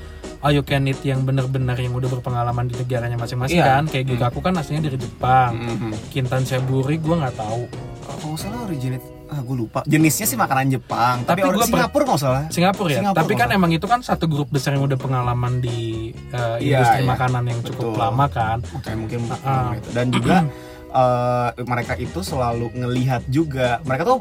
[0.61, 3.81] can eat yang benar-benar yang udah berpengalaman di negaranya masing-masing Iya.
[3.81, 3.83] kan.
[3.89, 5.57] Kayak gitu aku kan aslinya dari Jepang.
[5.57, 5.91] Mhm.
[6.13, 7.65] Kintan Seburi gue nggak tahu.
[8.01, 11.67] kalau nggak salah originate ah gue lupa jenisnya sih makanan Jepang tapi, Tapi orang gua
[11.71, 12.99] Singapura nggak salah Singapura ya.
[12.99, 17.01] Singapura Tapi kan emang itu kan satu grup besar yang udah pengalaman di uh, industri
[17.01, 17.07] iya.
[17.07, 18.01] makanan yang cukup Betul.
[18.03, 18.57] lama kan.
[18.75, 19.89] Oke mungkin mungkin itu.
[19.95, 20.35] dan juga
[20.91, 24.19] eh, mereka itu selalu ngelihat juga mereka tuh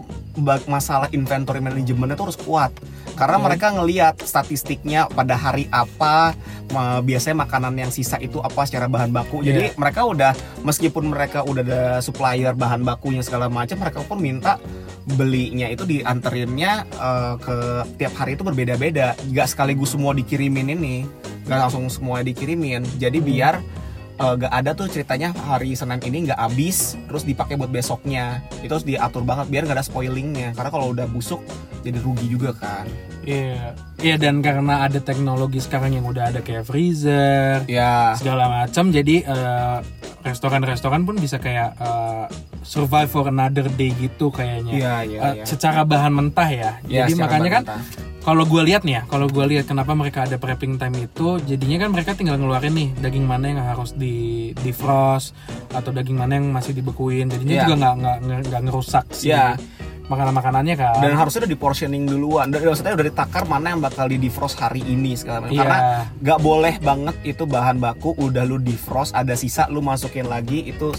[0.70, 2.70] masalah inventory manajemennya tuh harus kuat.
[3.18, 3.44] Karena Oke.
[3.50, 6.32] mereka ngelihat statistiknya pada hari apa
[7.02, 9.42] biasanya makanan yang sisa itu apa secara bahan baku.
[9.42, 9.76] Jadi Iya.
[9.76, 14.56] mereka udah meskipun mereka udah ada supplier bahan bakunya segala macam mereka pun minta
[15.18, 17.56] belinya itu dianterinnya eh, ke
[17.98, 19.18] tiap hari itu berbeda-beda.
[19.28, 21.04] Nggak sekaligus semua dikirimin ini
[21.44, 22.86] nggak langsung semua dikirimin.
[23.02, 23.58] Jadi biar
[24.20, 28.44] eh, nggak ada tuh ceritanya hari Senin ini nggak habis terus dipakai buat besoknya.
[28.60, 30.52] Itu harus diatur banget biar nggak ada spoilingnya.
[30.52, 31.40] Karena kalau udah busuk
[31.80, 32.86] jadi rugi juga kan
[33.20, 33.76] Iya.
[33.96, 39.16] Iya dan karena ada teknologi sekarang yang udah ada kayak freezer ya segala macam jadi
[39.24, 39.78] uh,
[40.20, 42.24] restoran-restoran pun bisa kayak eh,
[42.62, 45.44] survive for another day gitu kayaknya Iya, iya, Eh, iya.
[45.44, 47.64] secara bahan mentah ya Iya, jadi makanya kan
[48.20, 51.76] kalau gue lihat nih ya kalau gue lihat kenapa mereka ada prepping time itu jadinya
[51.78, 54.16] kan mereka tinggal ngeluarin nih daging mana yang harus di
[54.60, 55.32] defrost
[55.70, 57.62] atau daging mana yang masih dibekuin jadinya Iya.
[57.62, 59.56] juga nggak nggak nggak- ngerusak sih Iya.
[60.10, 63.80] Makanan makanannya kan dan harusnya udah di portioning duluan dan maksudnya udah ditakar mana yang
[63.80, 65.60] bakal di defrost hari ini segala macam Iya.
[65.62, 65.78] karena
[66.18, 70.90] nggak boleh banget itu bahan baku udah lu defrost ada sisa lu masukin lagi itu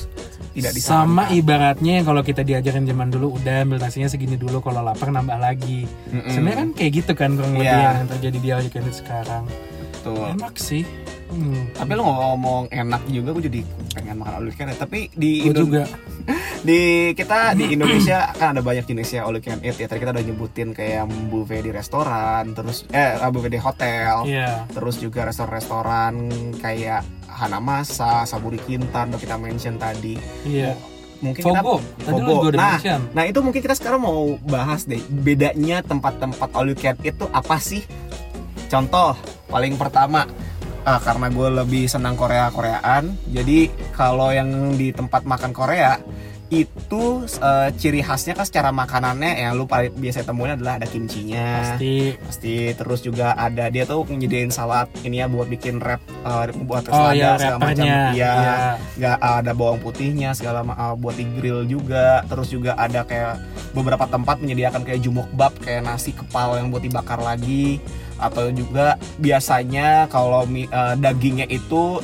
[0.52, 4.80] tidak sama disarankan ibaratnya kalau kita diajarin zaman dulu udah ambil nasinya segini dulu kalau
[4.80, 6.28] lapar nambah lagi Mm-mm.
[6.28, 8.00] sebenarnya kan kayak gitu kan kurang lebih Iya.
[8.00, 9.44] yang terjadi di all you sekarang
[9.92, 10.24] Betul.
[10.34, 10.84] enak sih
[11.32, 11.74] hmm.
[11.74, 13.62] tapi lu ngomong enak juga gue jadi
[13.96, 14.80] pengen makan you can eat.
[14.80, 15.88] tapi di Indo- juga
[16.68, 20.24] di kita di Indonesia kan ada banyak jenisnya you can eat ya tadi kita udah
[20.24, 26.14] nyebutin kayak buffet di restoran terus eh buffet di hotel iya terus juga restoran-restoran
[26.62, 30.78] kayak Hanamasa, Saburi Kintan udah kita mention tadi iya
[31.22, 32.50] mungkin kita Fogo tadi lu Fogo.
[32.50, 36.98] juga Nah, mention Nah itu mungkin kita sekarang mau bahas deh bedanya tempat-tempat you can
[37.06, 37.86] eat itu apa sih?
[38.68, 39.16] Contoh
[39.48, 40.26] paling pertama
[40.86, 45.98] ah, karena gue lebih senang Korea Koreaan, jadi kalau yang di tempat makan Korea
[46.52, 51.64] itu eh, ciri khasnya kan secara makanannya yang lu paling biasa temuin adalah ada kimchinya.
[51.64, 52.20] Pasti.
[52.20, 52.56] Pasti.
[52.76, 56.94] Terus juga ada dia tuh nyediain salad ini ya buat bikin wrap eh, buat oh
[56.94, 57.86] selada ya segala macam.
[57.88, 58.04] iya.
[58.12, 58.56] Iya.
[59.00, 62.28] nggak ada bawang putihnya segala uh, buat di grill juga.
[62.28, 63.40] Terus juga ada kayak
[63.72, 67.80] beberapa tempat menyediakan kayak jumokbab kayak nasi kepal yang buat dibakar lagi.
[68.20, 72.04] Atau juga biasanya kalau uh, dagingnya itu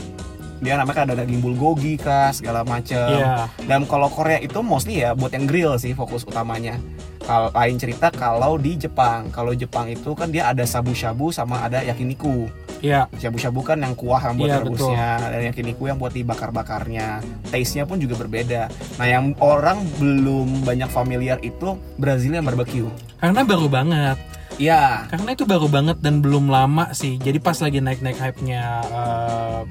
[0.58, 3.46] dia namanya kan ada daging bulgogi kah segala macam Iya.
[3.64, 6.78] dan kalau Korea itu mostly ya buat yang grill sih fokus utamanya
[7.20, 11.82] kalau lain cerita kalau di Jepang kalau Jepang itu kan dia ada sabu-shabu sama ada
[11.82, 13.10] yakiniku Iya.
[13.18, 17.26] Shabu-shabu kan yang kuah yang buat Iya, rebusnya dan yakiniku yang buat dibakar-bakarnya.
[17.50, 18.70] Taste-nya pun juga berbeda.
[19.02, 22.86] Nah, yang orang belum banyak familiar itu Brazilian barbecue.
[23.18, 24.18] karena baru banget
[24.62, 25.10] Iya.
[25.10, 28.86] karena itu baru banget dan belum lama sih jadi pas lagi naik naik hype nya
[28.94, 29.66] all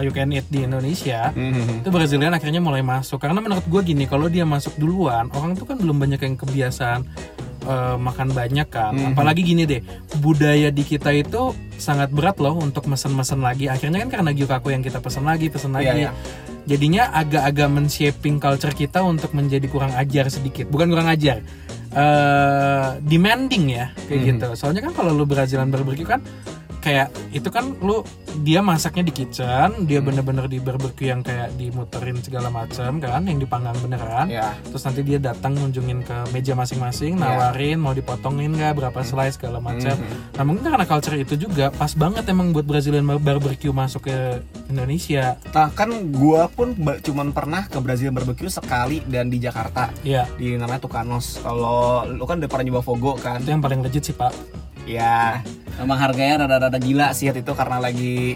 [0.00, 1.84] you can eat di Indonesia Mhm.
[1.84, 5.66] itu Brazilian akhirnya mulai masuk karena menurut gue gini kalau dia masuk duluan orang tuh
[5.66, 7.00] kan belum banyak yang kebiasaan
[7.62, 9.12] eh, makan banyak kan Mhm.
[9.12, 9.82] apalagi gini deh
[10.18, 14.80] budaya di kita itu sangat berat loh untuk mesen-mesen lagi akhirnya kan karena gyukaku yang
[14.80, 16.10] kita pesen lagi pesen lagi Iya, iya.
[16.64, 21.38] jadinya agak-agak men-shaping culture kita untuk menjadi kurang ajar sedikit bukan kurang ajar
[21.92, 24.26] eh demanding ya kayak Mhm.
[24.26, 26.18] gitu soalnya kan kalau lu Brazilian barbecue kan
[26.82, 28.02] kayak itu kan lu
[28.38, 30.08] dia masaknya di kitchen dia Hmm.
[30.08, 34.58] bener-bener di barbecue yang kayak dimuterin segala macam kan yang dipanggang beneran Iya.
[34.64, 37.22] terus nanti dia datang ngunjungin ke meja masing-masing Iya.
[37.22, 40.34] nawarin mau dipotongin nggak berapa slice segala macam Mhm.
[40.34, 44.16] nah mungkin karena culture itu juga pas banget emang buat Brazilian bar- barbecue masuk ke
[44.68, 50.26] Indonesia Nah, kan gua pun cuman pernah ke Brazilian barbecue sekali dan di Jakarta ya
[50.32, 51.38] di namanya Tucanos.
[51.38, 53.38] Kalau lu kan udah pernah nyoba Fogo kan?
[53.38, 54.32] itu yang paling legit sih pak
[54.84, 55.40] Ya,
[55.76, 58.34] memang harganya rada-rada gila sih itu karena lagi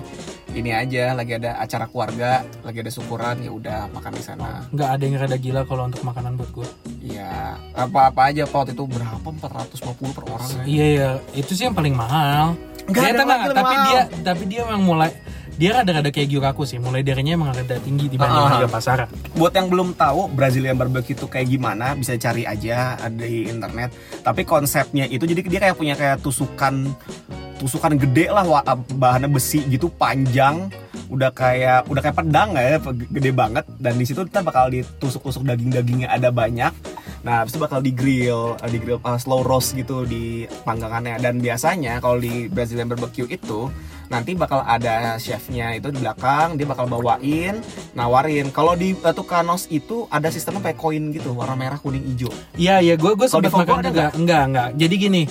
[0.51, 2.31] ini aja, lagi ada acara keluarga,
[2.63, 4.65] lagi ada syukuran ya udah makan di sana.
[4.71, 6.69] nggak ada yang rada gila kalau untuk makanan buat gue
[7.05, 9.19] Iya, apa-apa aja Pak waktu itu berapa?
[9.21, 9.75] 450
[10.13, 10.63] per orang ya.
[10.65, 12.55] iya iya itu sih yang paling mahal
[12.87, 13.85] Nggak Dia ada tapi mahal.
[13.85, 15.11] dia tapi dia memang mulai
[15.57, 16.77] dia rada-rada kayak Gyukaku sih.
[16.77, 18.49] Mulai darinya emang rada tinggi dibanding Ah.
[18.53, 23.25] harga pasaran Buat yang belum tahu Brazilian barbecue itu kayak gimana, bisa cari aja ada
[23.25, 23.90] di internet.
[24.21, 26.92] Tapi konsepnya itu jadi dia kayak punya kayak tusukan
[27.57, 30.69] tusukan gede lah wa- bahannya besi gitu panjang.
[31.07, 32.77] Udah kayak udah kayak pedang ya
[33.09, 33.64] gede banget.
[33.77, 36.73] Dan di situ kita bakal ditusuk-tusuk daging-dagingnya ada banyak.
[37.23, 41.16] Nah habis itu bakal di grill di grill uh, slow roast gitu di panggangannya.
[41.16, 43.71] Dan biasanya kalau di Brazilian barbecue itu
[44.07, 47.59] nanti bakal ada chefnya itu di belakang dia bakal bawain
[47.92, 48.51] nawarin.
[48.55, 52.31] Kalau di uh, Tucanos itu ada sistemnya kayak koin gitu warna merah kuning hijau.
[52.55, 54.11] Iya iya gue gue sempat makan juga.
[54.14, 54.69] enggak enggak.
[54.79, 55.23] Jadi gini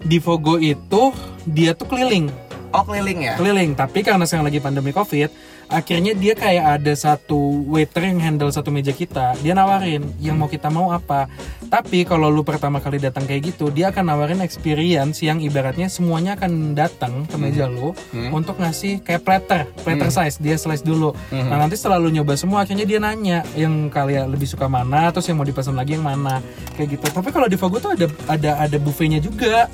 [0.00, 1.12] di Fogo itu
[1.44, 2.30] dia tuh keliling.
[2.70, 3.34] Oh keliling ya?
[3.34, 3.74] Keliling.
[3.74, 5.30] Tapi karena sekarang lagi pandemi covid
[5.70, 9.38] akhirnya dia kayak ada satu waiter yang handle satu meja kita.
[9.38, 11.30] Dia nawarin yang mau kita mau apa?
[11.64, 16.34] Tapi kalau lu pertama kali datang kayak gitu dia akan nawarin experience yang ibaratnya semuanya
[16.34, 18.34] akan datang ke meja lu Hmm.
[18.34, 21.14] untuk ngasih kayak platter platter size dia slice dulu.
[21.30, 21.46] Hmm.
[21.46, 25.08] nah nanti setelah lu nyoba semua akhirnya dia nanya yang kalian lebih suka mana?
[25.10, 26.42] Terus yang mau dipesan lagi yang mana?
[26.74, 27.06] Kayak gitu.
[27.12, 29.70] Tapi kalau di Fogo tuh ada ada ada buffetnya juga.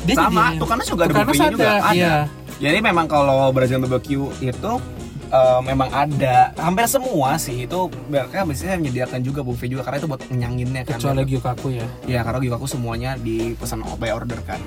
[0.00, 1.70] Dia sama jadi- Tucanos juga ada buffetnya juga?
[1.78, 1.92] Ada?
[1.92, 2.14] iya.
[2.58, 4.72] Jadi memang kalau Brazilian barbecue itu
[5.28, 10.08] eh, memang ada hampir semua sih itu mereka biasanya menyediakan juga buffet juga karena itu
[10.08, 10.96] buat nyenyanginnya kan.
[10.96, 14.58] kecuali Gyukaku ya Ya karena juga aku semuanya dipesan by order kan.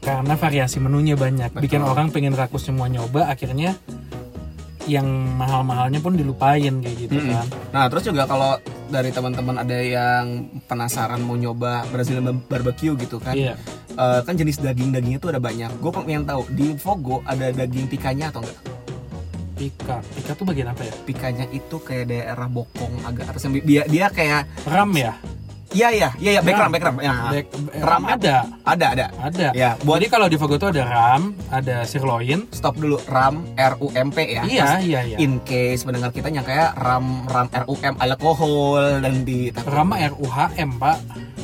[0.00, 1.60] karena variasi menunya banyak Betul.
[1.60, 3.76] bikin orang pengen rakus semua nyoba akhirnya
[4.86, 5.04] yang
[5.36, 7.30] mahal-mahalnya pun dilupain kayak gitu Mm-mm.
[7.30, 8.56] kan Nah, terus juga kalau
[8.88, 10.24] dari teman-teman ada yang
[10.64, 13.36] penasaran mau nyoba Brazilian bar- barbecue gitu kan.
[13.36, 13.54] iya
[14.00, 15.68] Eh, kan jenis daging-dagingnya tuh ada banyak.
[15.76, 18.80] Gue pengen tahu di Fogo ada daging pikanya atau enggak?
[19.60, 23.84] pika pika tuh bagian apa ya Pikanya itu kayak daerah bokong agak atas yang dia
[23.84, 25.12] dia kayak ram ya
[25.70, 26.74] iya iya iya iya background Ram.
[26.74, 26.98] background.
[26.98, 29.06] Ya, Back- ram ada ada ada.
[29.20, 33.44] ada Ya, buat jadi kalau di Fogo tuh ada ram ada sirloin stop dulu ram
[33.54, 34.42] RUMP ya.
[34.42, 39.22] iya Mas- iya iya In case pendengar kita yang kayak ram ram RUM alkohol dan
[39.22, 40.96] di ram mah RUHM pak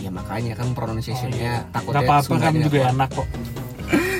[0.07, 2.91] Iya makanya kan pronunciation-nya takutnya Gak apa-apa jadi juga apa.
[2.95, 3.27] enak kok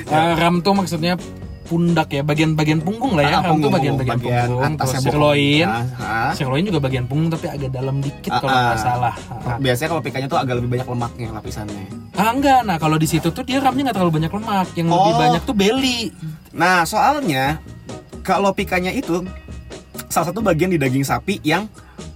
[0.07, 1.15] Eh, ram tuh maksudnya
[1.63, 5.03] pundak ya bagian-bagian punggung lah ya Ah, ram tuh punggung, bagian-bagian punggung atasnya terus bokong.
[5.05, 6.31] sirloin Ah, ah.
[6.31, 8.83] sirloin juga bagian punggung tapi agak dalam dikit Ah, kalau nggak ah.
[8.83, 9.15] salah
[9.47, 11.85] Ah, Biasanya kalau pikanya tuh agak lebih banyak lemaknya lapisannya.
[12.13, 15.07] ah enggak nah kalau di situ tuh dia ramnya nggak terlalu banyak lemak yang lebih
[15.09, 15.19] Oh.
[15.21, 16.11] banyak tuh belly
[16.51, 17.63] Nah, soalnya
[18.21, 19.23] kalau pikanya itu
[20.07, 21.63] salah satu bagian di daging sapi yang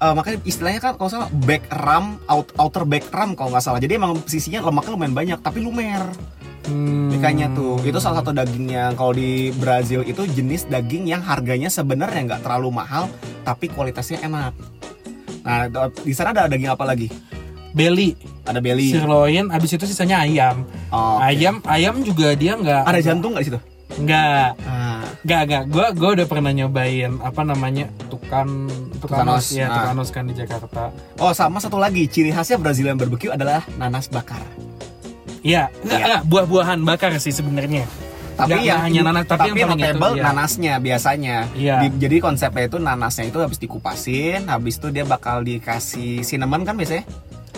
[0.02, 3.78] eh, makanya istilahnya kan kalau salah back ram, out, outer back ram kalau nggak salah.
[3.78, 6.02] Jadi emang sisinya lemaknya lumayan banyak, tapi lumer
[6.62, 7.10] Hmm.
[7.10, 7.82] pikanya tuh.
[7.82, 12.42] Itu salah satu daging yang kalau di Brazil itu jenis daging yang harganya sebenarnya nggak
[12.42, 13.10] terlalu mahal,
[13.42, 14.54] tapi kualitasnya enak.
[15.42, 15.66] Nah,
[15.98, 17.10] di sana ada daging apa lagi?
[17.72, 18.92] belly Ada belly.
[18.92, 21.24] sirloin abis itu sisanya ayam Oh, oke.
[21.24, 23.60] ayam ayam juga dia nggak Ada jantung nggak di situ?
[23.96, 24.91] nggak Ah,
[25.22, 29.76] nggak nggak gue gue udah pernah nyobain apa namanya tukan tukanos Tukanos, ya ah.
[29.82, 34.42] tukanos kan di Jakarta Oh sama satu lagi ciri khasnya Brazilian barbecue adalah nanas bakar.
[35.42, 37.86] Iya, enggak, enggak, buah-buahan bakar sih sebenarnya.
[38.38, 40.24] Tapi nggak hanya nanas, tapi yang paling itu, notable iya.
[40.26, 41.38] nanasnya biasanya.
[41.54, 41.76] Iya.
[41.86, 46.74] Di- jadi konsepnya itu nanasnya itu habis dikupasin, habis itu dia bakal dikasih cinnamon kan
[46.74, 47.06] biasanya?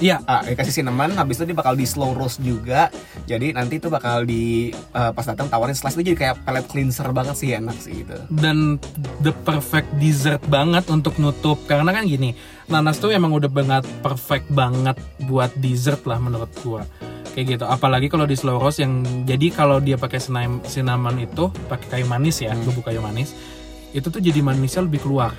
[0.03, 2.91] Iya, Ah, dikasih cinnamon, habis itu dia bakal di slow roast juga.
[3.23, 7.07] Jadi nanti itu bakal di eh, pas datang tawarin slice itu jadi kayak palate cleanser
[7.09, 8.19] banget sih enak sih gitu.
[8.27, 8.75] dan
[9.23, 12.35] the perfect dessert banget untuk nutup karena kan gini,
[12.67, 16.83] nanas tuh emang udah banget perfect banget buat dessert lah menurut gua.
[17.31, 17.65] Kayak gitu.
[17.65, 20.19] Apalagi kalau di slow roast yang jadi kalau dia pakai
[20.63, 22.61] cinnamon, itu pakai kayu manis ya, Hmm.
[22.61, 23.31] bubuk kayu manis.
[23.89, 25.31] Itu tuh jadi manisnya lebih keluar.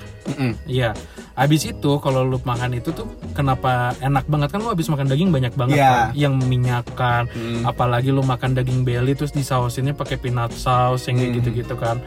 [0.65, 0.97] Iya.
[1.35, 5.29] Habis itu kalau lu makan itu tuh kenapa enak banget kan lu habis makan daging
[5.29, 5.91] banyak banget Iya.
[5.91, 7.63] kan yang minyakan Mm.
[7.65, 11.37] apalagi lu makan daging belly terus disausinnya pakai peanut sauce yang kayak Hmm.
[11.37, 11.99] gitu-gitu kan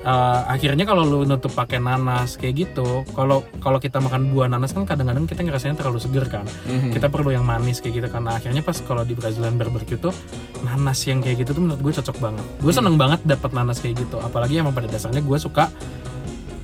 [0.00, 0.06] Eh,
[0.48, 4.88] akhirnya kalau lu nutup pakai nanas kayak gitu kalau kalau kita makan buah nanas kan
[4.88, 6.96] kadang-kadang kita ngerasanya terlalu seger kan Mhm.
[6.96, 10.16] kita perlu yang manis kayak gitu kan Nah, akhirnya pas kalau di Brazilian barbecue tuh
[10.62, 14.00] nanas yang kayak gitu tuh menurut gue cocok banget gue seneng banget dapat nanas kayak
[14.00, 15.68] gitu apalagi emang pada dasarnya gue suka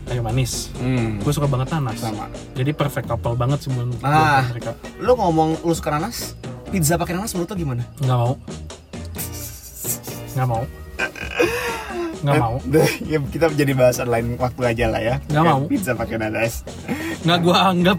[0.07, 1.19] kayu manis Hmm.
[1.19, 2.31] gue suka banget nanas Sama.
[2.53, 4.47] jadi perfect couple banget sih menurut buat Ah.
[4.49, 6.39] mereka Lu ngomong lu suka nanas?
[6.67, 7.83] Pizza pakai nanas menurut lu gimana?
[7.99, 8.33] nggak mau
[10.33, 10.63] nggak mau
[12.19, 12.55] nggak mau
[13.03, 15.15] ya kita jadi bahasan lain waktu aja lah ya.
[15.27, 15.61] Nggak mau.
[15.67, 16.65] Pizza pakai nanas.
[17.23, 17.99] nggak gue anggap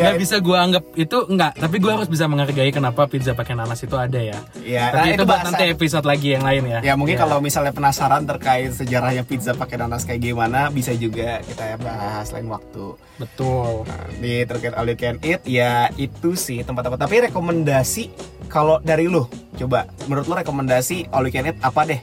[0.00, 3.78] nggak bisa gue anggap itu nggak tapi gue harus bisa menghargai kenapa pizza pakai nanas
[3.78, 5.46] itu ada ya Ya, tapi nah, itu buat bahasan.
[5.52, 9.76] nanti episode lagi yang lain ya Ya mungkin kalau misalnya penasaran terkait sejarahnya pizza pakai
[9.76, 12.94] nanas kayak gimana bisa juga kita bahas lain waktu.
[13.16, 16.96] betul Nah, di terkait all you can eat ya itu sih tempat-tempat.
[16.98, 18.08] Tapi rekomendasi
[18.46, 22.00] kalau dari lu coba menurut lu rekomendasi all you can eat apa deh?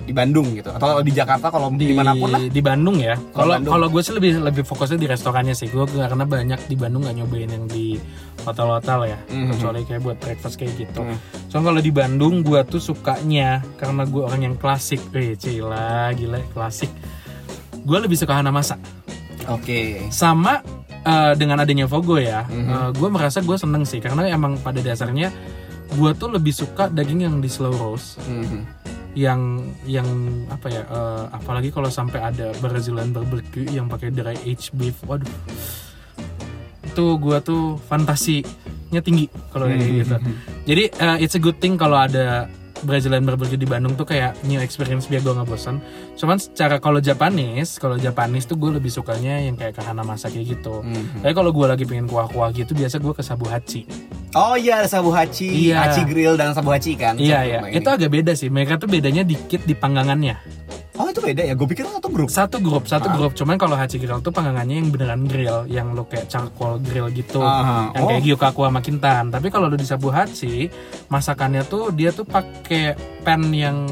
[0.00, 2.40] Di Bandung gitu atau di Jakarta kalau di di mana pun lah.
[2.42, 6.24] di Bandung ya kalau kalau gue sih lebih lebih fokusnya di restorannya sih gue karena
[6.24, 7.94] banyak di Bandung nggak nyobain yang di
[8.40, 9.48] hotel-hotel ya Mhm.
[9.52, 11.16] kecuali kayak buat breakfast kayak gitu Mhm.
[11.46, 16.42] so kalau di Bandung gue tuh sukanya karena gue orang yang klasik eh cila gila
[16.50, 16.90] klasik
[17.76, 18.80] gue lebih suka Hanamasa
[19.46, 20.08] Oke.
[20.08, 20.60] sama
[21.00, 22.92] eh, dengan adanya Vogo ya Mhm.
[22.94, 25.30] gue merasa gue seneng sih karena emang pada dasarnya
[25.90, 28.79] gue tuh lebih suka daging yang di slow roast Mhm.
[29.18, 30.06] Yang yang
[30.50, 34.98] apa ya eh, apalagi kalau sampai ada Brazilian barbecue yang pakai dry aged beef.
[35.06, 35.26] Waduh.
[36.86, 40.16] Itu gue tuh fantasinya tinggi kalau kayak gitu.
[40.66, 42.46] Jadi eh, it's a good thing kalau ada
[42.82, 45.78] Brazilian barbecue di Bandung tuh kayak new experience biar gue nggak bosan
[46.14, 50.54] cuman secara kalau Japanese kalau Japanese tuh gue lebih sukanya yang kayak kahana masa kayak
[50.54, 51.20] gitu Mhm.
[51.20, 53.84] tapi kalau gue lagi pengen kuah-kuah gitu biasa gue ke Sabu Hachi
[54.30, 55.90] Oh iya ada sabu hachi, Iya.
[55.90, 57.18] hachi grill dan sabu hachi kan?
[57.18, 60.38] iya iya itu agak beda sih mereka tuh bedanya dikit di panggangannya
[60.92, 61.52] Oh itu beda ya?
[61.52, 62.28] Gue pikir satu grup.
[62.28, 63.14] satu grup satu Ah.
[63.14, 67.06] grup cuman kalau Hachi Grill tuh panggangannya yang beneran grill yang lo kayak charcoal grill
[67.08, 67.90] gitu Aha.
[67.92, 68.26] yang kayak Oh.
[68.26, 70.66] Gyokaku sama Kintan tapi kalau lo di Sabu Hachi
[71.06, 73.86] masakannya tuh dia tuh pakai pan yang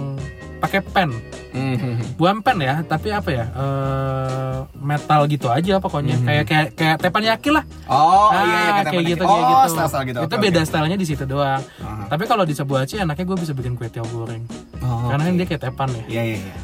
[0.58, 1.10] pakai pan
[1.48, 2.14] Mhm.
[2.14, 6.26] bukan pan ya tapi apa ya eh, metal gitu aja pokoknya Mhm.
[6.26, 9.28] kayak kayak kayak teppanyaki lah Oh Ah, iya iya kata kayak Pak gitu Niki.
[9.28, 10.18] kayak oh, gitu style-style gitu.
[10.18, 10.68] itu Oke, beda oke.
[10.68, 12.04] stylenya di situ doang Aha.
[12.06, 14.44] tapi kalau di Sabu Hachi enaknya gue bisa bikin kue tiaw goreng
[14.80, 15.26] Oh, karena oke.
[15.26, 16.54] kan dia kayak tepan ya Iya iya iya.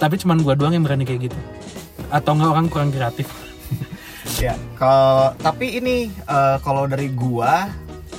[0.00, 1.38] Tapi cuman gua doang yang berani kayak gitu
[2.08, 3.28] atau nggak orang kurang kreatif
[4.38, 7.68] Ya, kalau tapi ini eh, kalau dari gua,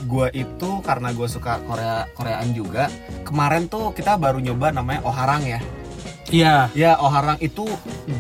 [0.06, 2.94] gua itu karena gua suka Korea Koreaan juga.
[3.26, 5.58] Kemarin tuh kita baru nyoba namanya Oharang ya.
[6.30, 7.66] iya Ya Oharang itu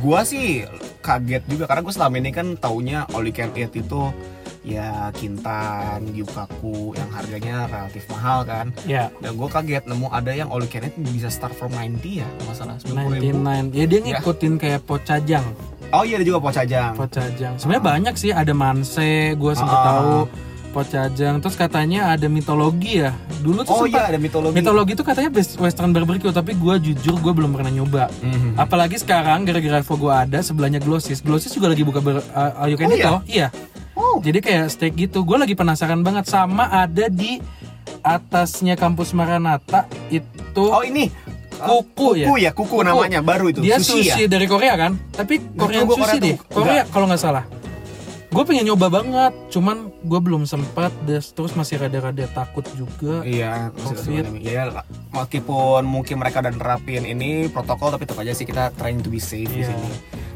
[0.02, 0.66] gua sih
[1.02, 4.02] kaget juga karena gue selama ini kan taunya all you can eat itu
[4.64, 8.70] ya kintan, yukaku yang harganya relatif mahal kan.
[8.84, 11.98] ya Dan gue kaget nemu ada yang all you can eat bisa start from 90
[12.16, 13.42] ya, kalau nggak salah 90 ribu.
[13.42, 14.04] 99 ya dia Ya.
[14.08, 15.46] ngikutin kayak pocajang
[15.92, 16.94] Oh iya ada juga pocajang.
[16.94, 19.86] pocajang sebenarnya banyak sih ada manse gue sempet Ah.
[19.88, 20.16] tahu
[20.72, 24.56] pocajang terus katanya ada mitologi ya dulu tuh Oh iya ada mitologi.
[24.56, 28.56] mitologi itu katanya western barbecue tapi gue jujur gue belum pernah nyoba Mhm.
[28.56, 32.70] apalagi sekarang gara-gara Evo gue ada sebelahnya Glossis Glossis juga lagi buka ber, uh, all
[32.70, 33.12] you can Oh eat iya?
[33.28, 33.48] iya
[34.02, 34.18] Oh.
[34.20, 35.22] jadi kayak steak gitu.
[35.22, 37.38] Gue lagi penasaran banget sama ada di
[38.02, 41.14] atasnya kampus Maranata itu Oh ini.
[41.62, 42.52] kuku ya kuku ya?
[42.52, 43.22] kuku, namanya.
[43.22, 43.62] Baru itu.
[43.62, 44.28] Dia sushi, sushi, ya.
[44.28, 44.98] dari Korea kan?
[45.12, 46.36] Tapi Korean gua sushi Korea deh.
[46.36, 46.50] Tuh.
[46.50, 47.46] Korea kalau nggak salah.
[48.32, 53.22] Gue pengen nyoba banget cuman gue belum sempat terus masih rada-rada takut juga.
[53.22, 54.40] Iya, Covid.
[54.40, 54.72] ya
[55.12, 59.20] meskipun mungkin mereka udah nerapin ini protokol tapi tetap aja sih kita trying to be
[59.20, 59.76] safe di Iya.
[59.76, 59.90] sini.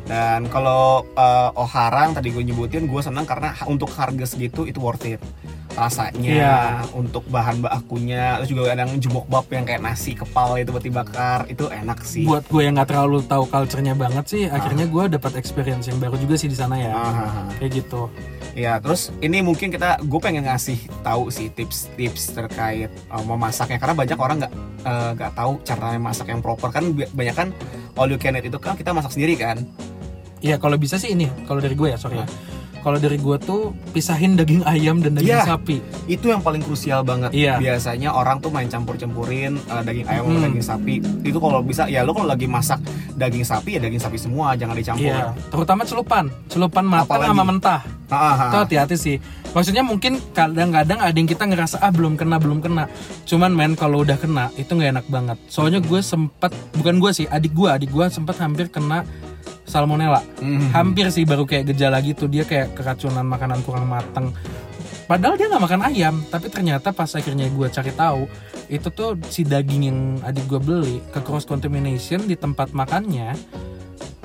[0.06, 5.06] Dan kalau eh, Oharang tadi gue nyebutin gue senang karena untuk harga segitu itu worth
[5.06, 5.22] it.
[5.76, 6.56] Rasanya, Iya.
[6.96, 10.80] untuk bahan bakunya, terus juga ada yang jumok bab yang kayak nasi kepal itu buat
[10.80, 12.24] dibakar, itu enak sih.
[12.24, 16.16] buat gue yang nggak terlalu tahu culture-nya banget sih akhirnya gue dapat experience yang baru
[16.16, 18.08] juga sih di sana ya Ah, kayak gitu
[18.56, 23.92] Ya, terus ini mungkin kita gue pengen ngasih tahu sih tips-tips terkait uh, memasaknya karena
[23.92, 24.54] banyak orang nggak
[24.88, 27.48] uh, nggak tahu cara masak yang proper kan banyak kan
[28.00, 29.60] all you can eat itu kan kita masak sendiri kan.
[30.46, 32.28] Iya kalau bisa sih ini kalau dari gue ya sorry ya
[32.80, 35.42] kalau dari gue tuh pisahin daging ayam dan daging Iya.
[35.44, 37.34] sapi Itu yang paling krusial banget.
[37.34, 37.58] Iya.
[37.58, 40.46] Biasanya orang tuh main campur-campurin uh, daging ayam sama Hmm.
[40.46, 40.96] daging sapi.
[41.26, 42.78] Itu kalau bisa ya lo kalau lagi masak
[43.12, 45.02] daging sapi ya daging sapi semua, jangan dicampur.
[45.04, 47.30] Iya terutama celupan celupan matang Apalagi?
[47.34, 48.38] sama mentah Ah, ah, ah.
[48.46, 49.18] itu hati-hati sih
[49.50, 52.86] maksudnya mungkin kadang-kadang ada yang kita ngerasa ah belum kena belum kena
[53.26, 57.26] cuman men kalau udah kena itu nggak enak banget soalnya gue sempat bukan gue sih
[57.26, 59.10] adik gue adik gue sempat hampir kena
[59.66, 60.22] salmonella.
[60.40, 60.72] Mhm.
[60.72, 62.30] hampir sih baru kayak gejala gitu.
[62.30, 64.32] Dia kayak keracunan makanan kurang matang
[65.06, 68.26] padahal dia nggak makan ayam tapi ternyata pas akhirnya gue cari tahu
[68.74, 73.38] itu tuh si daging yang adik gue beli ke cross contamination di tempat makannya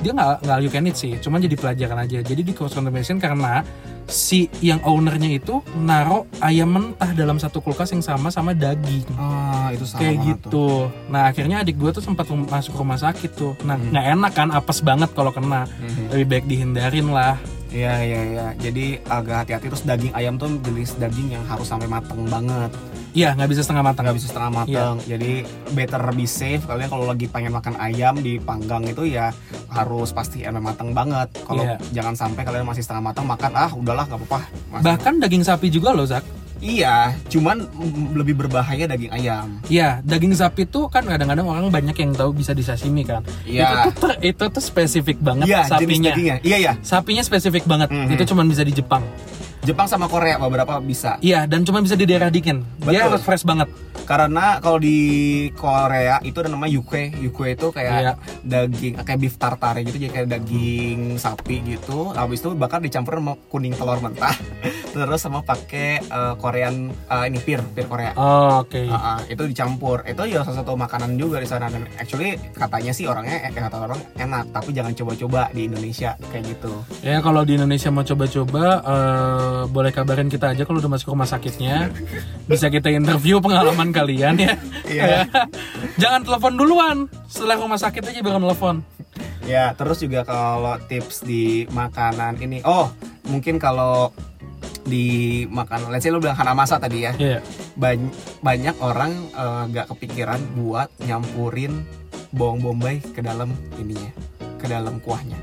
[0.00, 1.12] dia nggak nggak you can eat sih.
[1.20, 2.18] Cuman jadi pelajaran aja.
[2.24, 3.60] Jadi di cross contamination karena
[4.10, 9.70] si yang ownernya itu naro ayam mentah dalam satu kulkas yang sama sama daging Ah,
[9.70, 10.36] itu sama kayak banget tuh.
[10.42, 10.66] gitu
[11.08, 13.88] nah akhirnya adik gue tuh sempat masuk rumah sakit tuh nah Hmm.
[13.88, 16.04] nggak enak kan apes banget kalau kena Mhm.
[16.10, 17.38] lebih baik dihindarin lah
[17.70, 18.46] Iya iya iya.
[18.58, 22.66] Jadi agak hati-hati terus daging ayam tuh jenis daging yang harus sampai mateng banget.
[23.12, 24.94] Iya nggak bisa setengah matang nggak bisa setengah mateng.
[25.02, 25.32] Jadi
[25.70, 26.62] better be safe.
[26.62, 29.30] Kalian kalau lagi pengen makan ayam dipanggang itu ya
[29.68, 31.28] harus pasti emang mateng banget.
[31.42, 31.76] Kalau Iya.
[31.92, 34.40] jangan sampai kalian masih setengah matang makan ah udahlah nggak apa-apa.
[34.70, 36.22] Masih- bahkan daging sapi juga loh Zak
[36.60, 39.64] Iya, cuman mm, lebih berbahaya daging ayam.
[39.64, 43.24] Iya, daging sapi tuh kan kadang-kadang orang banyak yang tahu bisa disashimi kan.
[43.42, 43.88] Itu Iya.
[43.88, 46.10] tuh ter- itu tuh spesifik banget Iya, jenis sapinya.
[46.12, 46.36] dagingnya.
[46.44, 46.72] Iya iya.
[46.84, 47.88] Sapinya spesifik banget.
[47.88, 48.12] Mhm.
[48.12, 49.00] Itu cuman bisa di Jepang.
[49.60, 51.20] Jepang sama Korea beberapa bisa.
[51.20, 52.64] Iya, dan cuma bisa di daerah dingin.
[52.80, 53.68] Dia harus fresh banget.
[54.08, 54.98] Karena kalau di
[55.54, 57.12] Korea itu ada namanya yuke.
[57.14, 58.12] Yuke itu kayak Iya.
[58.42, 62.10] daging kayak beef tartare gitu jadi kayak daging sapi gitu.
[62.10, 64.32] Habis itu bakar dicampur sama kuning telur mentah.
[64.96, 68.16] Terus sama pakai eh, Korean eh, ini pir, pir Korea.
[68.16, 68.80] Oh, oke.
[68.90, 70.02] Ah, ah, itu dicampur.
[70.02, 73.76] Itu ya salah satu makanan juga di sana dan actually katanya sih orangnya eh, kata
[73.78, 76.72] orang enak, tapi jangan coba-coba di Indonesia kayak gitu.
[77.04, 78.82] Ya kalau di Indonesia mau coba-coba
[79.50, 81.90] eh, boleh kabarin kita aja kalau udah masuk rumah sakitnya.
[82.46, 84.54] Bisa kita interview pengalaman kalian ya.
[84.86, 85.26] Iya.
[85.98, 86.96] Jangan telepon duluan.
[87.26, 88.86] Setelah rumah sakit aja baru telepon.
[89.42, 92.94] Ya, terus juga kalau tips di makanan ini, oh
[93.26, 94.14] mungkin kalau
[94.80, 97.38] di makanan, let's say lu bilang hanamasa tadi ya, Iya.
[97.74, 101.82] Bany- banyak orang eh, nggak kepikiran buat nyampurin
[102.30, 104.14] bawang bombay ke dalam ininya,
[104.56, 105.36] ke dalam kuahnya.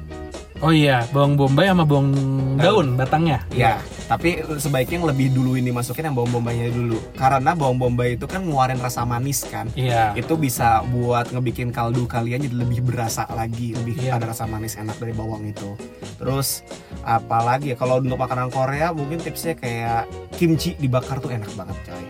[0.57, 2.09] Oh iya, bawang bombay sama bawang
[2.57, 3.45] daun batangnya.
[3.53, 3.77] Ya,
[4.09, 8.25] tapi sebaiknya yang lebih dulu ini masukin yang bawang bombaynya dulu, karena bawang bombay itu
[8.25, 9.69] kan ngeluarin rasa manis kan.
[9.77, 10.17] Iya.
[10.17, 14.17] Itu bisa buat ngebikin kaldu kalian jadi lebih berasa lagi, lebih Iya.
[14.17, 15.77] ada rasa manis enak dari bawang itu.
[16.17, 16.65] Terus
[17.05, 22.05] apalagi ya kalau untuk makanan Korea mungkin tipsnya kayak kimchi dibakar tuh enak banget coy.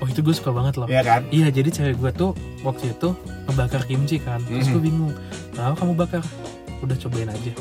[0.00, 0.88] Oh itu gue suka banget loh.
[0.88, 1.28] Iya kan?
[1.28, 2.32] Iya jadi cewek gue tuh
[2.64, 3.12] waktu itu
[3.44, 4.72] ngebakar kimchi kan Terus Mhm.
[4.72, 5.12] gue bingung
[5.52, 6.24] Tahu kamu bakar
[6.80, 7.52] Udah cobain aja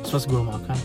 [0.00, 0.78] Terus pas gue makan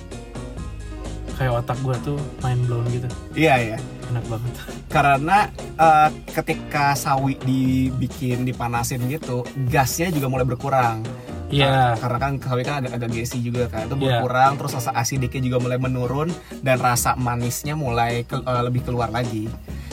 [1.36, 3.78] Kayak otak gue tuh main blown gitu Iya iya.
[4.08, 4.52] Enak banget
[4.88, 5.38] Karena
[5.76, 11.04] eh, ketika sawi dibikin dipanasin gitu, gasnya juga mulai berkurang.
[11.46, 11.94] Iya.
[11.96, 14.18] karena kan KW kan agak agak gesi juga kan itu Iya.
[14.18, 19.08] berkurang terus rasa asidiknya juga mulai menurun dan rasa manisnya mulai ke- eh, lebih keluar
[19.08, 19.46] lagi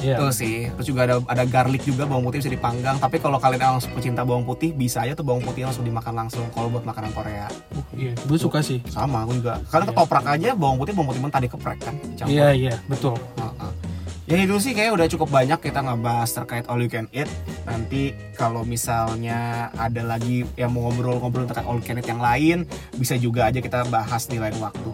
[0.02, 0.18] Iya.
[0.18, 3.78] itu sih terus juga ada ada garlic juga bawang putih bisa dipanggang tapi kalau kalian
[3.78, 7.14] langsung pecinta bawang putih bisa aja tuh bawang putih langsung dimakan langsung kalau buat makanan
[7.14, 8.82] Korea Uh, iya, gue suka sih.
[8.86, 9.90] sama aku juga karena Iya.
[9.94, 11.94] ketoprak aja bawang putih bawang putih mentah dikeprek kan.
[12.24, 13.14] Iya, iya, betul.
[13.38, 13.70] Heeh.
[14.22, 17.28] Ya itu sih kayak udah cukup banyak kita ngebahas terkait all you can eat.
[17.62, 22.64] Nanti kalau misalnya ada lagi yang mau ngobrol-ngobrol terkait all you can eat yang lain,
[22.94, 24.90] bisa juga aja kita bahas di lain waktu.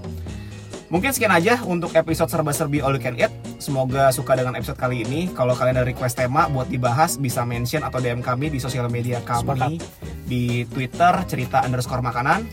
[0.88, 3.28] Mungkin sekian aja untuk episode serba-serbi all you can eat.
[3.60, 5.28] Semoga suka dengan episode kali ini.
[5.36, 9.20] Kalau kalian ada request tema buat dibahas, bisa mention atau DM kami di sosial media
[9.20, 9.76] kami
[10.24, 12.48] di Twitter cerita underscore makanan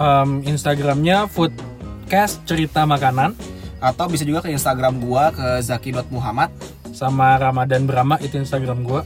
[0.00, 3.36] Em, Instagramnya foodcast cerita makanan
[3.84, 6.48] atau bisa juga ke Instagram gua ke zaki.muhammad
[6.96, 9.02] sama Ramadan Brahma itu Instagram gue.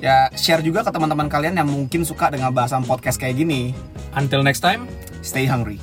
[0.00, 3.76] ya share juga ke teman-teman kalian yang mungkin suka dengan bahasan podcast kayak gini
[4.16, 4.88] Until next time.
[5.20, 5.76] stay hungry